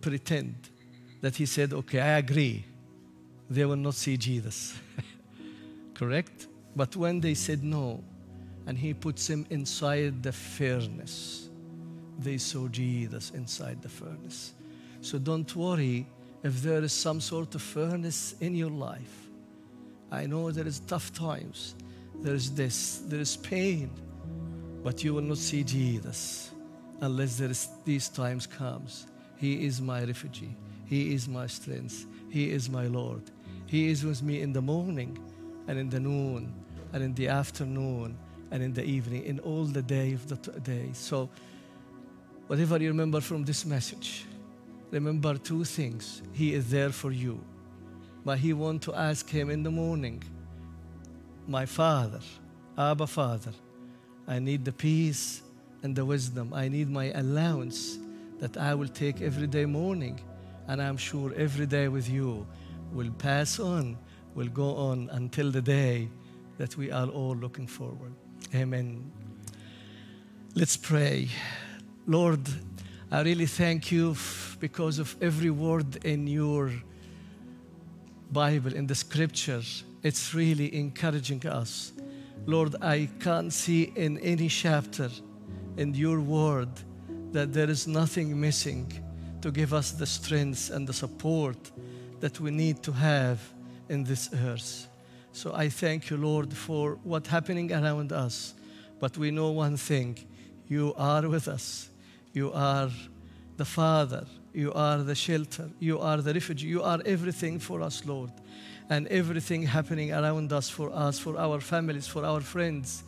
pretend 0.00 0.54
that 1.20 1.36
he 1.36 1.44
said, 1.44 1.74
Okay, 1.74 2.00
I 2.00 2.18
agree. 2.18 2.64
They 3.50 3.66
will 3.66 3.76
not 3.76 3.94
see 3.94 4.16
Jesus. 4.16 4.74
Correct? 5.94 6.46
But 6.74 6.96
when 6.96 7.20
they 7.20 7.34
said 7.34 7.62
no, 7.62 8.02
and 8.66 8.78
he 8.78 8.94
puts 8.94 9.28
him 9.28 9.46
inside 9.50 10.22
the 10.22 10.32
furnace, 10.32 11.50
they 12.18 12.38
saw 12.38 12.68
Jesus 12.68 13.30
inside 13.30 13.82
the 13.82 13.88
furnace. 13.88 14.54
So 15.00 15.18
don't 15.18 15.54
worry 15.54 16.06
if 16.42 16.62
there 16.62 16.82
is 16.82 16.92
some 16.92 17.20
sort 17.20 17.54
of 17.54 17.62
furnace 17.62 18.34
in 18.40 18.54
your 18.54 18.70
life. 18.70 19.28
I 20.10 20.26
know 20.26 20.50
there 20.50 20.66
is 20.66 20.80
tough 20.80 21.12
times. 21.12 21.74
There 22.22 22.34
is 22.34 22.54
this, 22.54 22.98
there 23.06 23.20
is 23.20 23.36
pain, 23.36 23.90
but 24.82 25.04
you 25.04 25.14
will 25.14 25.22
not 25.22 25.38
see 25.38 25.64
Jesus 25.64 26.50
unless 27.00 27.36
there 27.36 27.50
is 27.50 27.68
these 27.84 28.08
times 28.08 28.46
comes. 28.46 29.06
He 29.36 29.66
is 29.66 29.80
my 29.80 30.02
refugee. 30.04 30.56
He 30.86 31.12
is 31.14 31.28
my 31.28 31.46
strength. 31.46 32.06
He 32.30 32.50
is 32.50 32.70
my 32.70 32.86
Lord. 32.86 33.22
He 33.66 33.90
is 33.90 34.04
with 34.04 34.22
me 34.22 34.40
in 34.40 34.52
the 34.52 34.62
morning 34.62 35.18
and 35.68 35.78
in 35.78 35.90
the 35.90 36.00
noon 36.00 36.54
and 36.92 37.02
in 37.02 37.14
the 37.14 37.28
afternoon 37.28 38.16
and 38.50 38.62
in 38.62 38.72
the 38.72 38.84
evening, 38.84 39.24
in 39.24 39.40
all 39.40 39.64
the 39.64 39.82
day 39.82 40.12
of 40.12 40.28
the 40.28 40.36
day. 40.60 40.90
So, 40.92 41.28
whatever 42.46 42.78
you 42.78 42.88
remember 42.88 43.20
from 43.20 43.44
this 43.44 43.64
message, 43.64 44.24
remember 44.90 45.36
two 45.36 45.64
things. 45.64 46.22
He 46.32 46.54
is 46.54 46.70
there 46.70 46.90
for 46.90 47.10
you. 47.10 47.40
But 48.24 48.38
he 48.38 48.52
want 48.52 48.82
to 48.82 48.94
ask 48.94 49.28
him 49.28 49.50
in 49.50 49.62
the 49.62 49.70
morning, 49.70 50.22
my 51.46 51.64
father, 51.64 52.20
Abba 52.76 53.06
Father, 53.06 53.52
I 54.26 54.40
need 54.40 54.64
the 54.64 54.72
peace 54.72 55.42
and 55.82 55.94
the 55.94 56.04
wisdom. 56.04 56.52
I 56.52 56.68
need 56.68 56.90
my 56.90 57.12
allowance 57.12 57.98
that 58.40 58.56
I 58.56 58.74
will 58.74 58.88
take 58.88 59.22
every 59.22 59.46
day 59.46 59.64
morning. 59.64 60.20
And 60.66 60.82
I'm 60.82 60.96
sure 60.96 61.32
every 61.36 61.66
day 61.66 61.86
with 61.86 62.08
you 62.08 62.44
will 62.92 63.12
pass 63.12 63.60
on, 63.60 63.96
will 64.34 64.48
go 64.48 64.74
on 64.74 65.08
until 65.12 65.52
the 65.52 65.62
day 65.62 66.08
that 66.58 66.76
we 66.76 66.90
are 66.90 67.06
all 67.06 67.36
looking 67.36 67.68
forward. 67.68 68.12
Amen. 68.54 69.10
Let's 70.54 70.76
pray. 70.76 71.28
Lord, 72.08 72.48
I 73.10 73.22
really 73.22 73.46
thank 73.46 73.90
you 73.90 74.12
f- 74.12 74.56
because 74.60 75.00
of 75.00 75.16
every 75.20 75.50
word 75.50 76.04
in 76.04 76.28
your 76.28 76.70
Bible, 78.30 78.74
in 78.74 78.86
the 78.86 78.94
scriptures. 78.94 79.82
It's 80.04 80.32
really 80.32 80.72
encouraging 80.72 81.44
us. 81.48 81.90
Lord, 82.46 82.76
I 82.80 83.08
can't 83.18 83.52
see 83.52 83.92
in 83.96 84.18
any 84.18 84.48
chapter 84.48 85.10
in 85.76 85.94
your 85.94 86.20
word 86.20 86.68
that 87.32 87.52
there 87.52 87.68
is 87.68 87.88
nothing 87.88 88.40
missing 88.40 88.92
to 89.42 89.50
give 89.50 89.74
us 89.74 89.90
the 89.90 90.06
strength 90.06 90.70
and 90.70 90.86
the 90.86 90.92
support 90.92 91.72
that 92.20 92.38
we 92.38 92.52
need 92.52 92.84
to 92.84 92.92
have 92.92 93.40
in 93.88 94.04
this 94.04 94.30
earth. 94.44 94.86
So 95.32 95.52
I 95.54 95.68
thank 95.70 96.08
you, 96.10 96.18
Lord, 96.18 96.52
for 96.52 97.00
what's 97.02 97.28
happening 97.28 97.72
around 97.72 98.12
us. 98.12 98.54
But 99.00 99.18
we 99.18 99.32
know 99.32 99.50
one 99.50 99.76
thing 99.76 100.16
you 100.68 100.94
are 100.96 101.28
with 101.28 101.48
us. 101.48 101.90
You 102.36 102.52
are 102.52 102.90
the 103.56 103.64
Father. 103.64 104.26
You 104.52 104.70
are 104.74 104.98
the 104.98 105.14
shelter. 105.14 105.70
You 105.78 105.98
are 106.00 106.18
the 106.18 106.34
refuge. 106.34 106.62
You 106.62 106.82
are 106.82 107.00
everything 107.06 107.58
for 107.58 107.80
us, 107.80 108.04
Lord. 108.04 108.30
And 108.90 109.08
everything 109.08 109.62
happening 109.62 110.12
around 110.12 110.52
us 110.52 110.68
for 110.68 110.92
us, 110.92 111.18
for 111.18 111.38
our 111.38 111.60
families, 111.60 112.06
for 112.06 112.26
our 112.26 112.42
friends. 112.42 113.04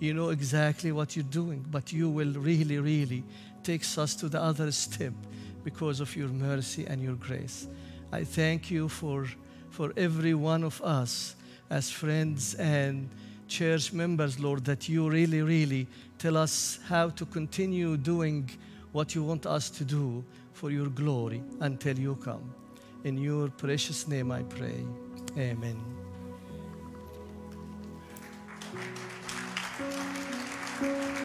You 0.00 0.14
know 0.14 0.30
exactly 0.30 0.90
what 0.90 1.14
you're 1.14 1.30
doing, 1.30 1.64
but 1.70 1.92
you 1.92 2.10
will 2.10 2.32
really, 2.32 2.80
really 2.80 3.22
take 3.62 3.82
us 3.98 4.16
to 4.16 4.28
the 4.28 4.42
other 4.42 4.72
step 4.72 5.12
because 5.62 6.00
of 6.00 6.16
your 6.16 6.30
mercy 6.30 6.84
and 6.84 7.00
your 7.00 7.14
grace. 7.14 7.68
I 8.10 8.24
thank 8.24 8.68
you 8.68 8.88
for, 8.88 9.28
for 9.70 9.92
every 9.96 10.34
one 10.34 10.64
of 10.64 10.82
us 10.82 11.36
as 11.70 11.88
friends 11.88 12.54
and 12.54 13.08
church 13.46 13.92
members, 13.92 14.40
Lord, 14.40 14.64
that 14.64 14.88
you 14.88 15.08
really, 15.08 15.42
really 15.42 15.86
tell 16.18 16.36
us 16.36 16.80
how 16.88 17.10
to 17.10 17.26
continue 17.26 17.96
doing 17.96 18.50
what 18.92 19.14
you 19.14 19.24
want 19.24 19.46
us 19.46 19.70
to 19.70 19.84
do 19.84 20.24
for 20.52 20.70
your 20.70 20.86
glory 20.86 21.42
until 21.60 21.98
you 21.98 22.16
come. 22.16 22.54
In 23.04 23.18
your 23.18 23.48
precious 23.48 24.06
name 24.06 24.30
I 24.30 24.42
pray. 24.42 24.84
Amen. 25.36 26.01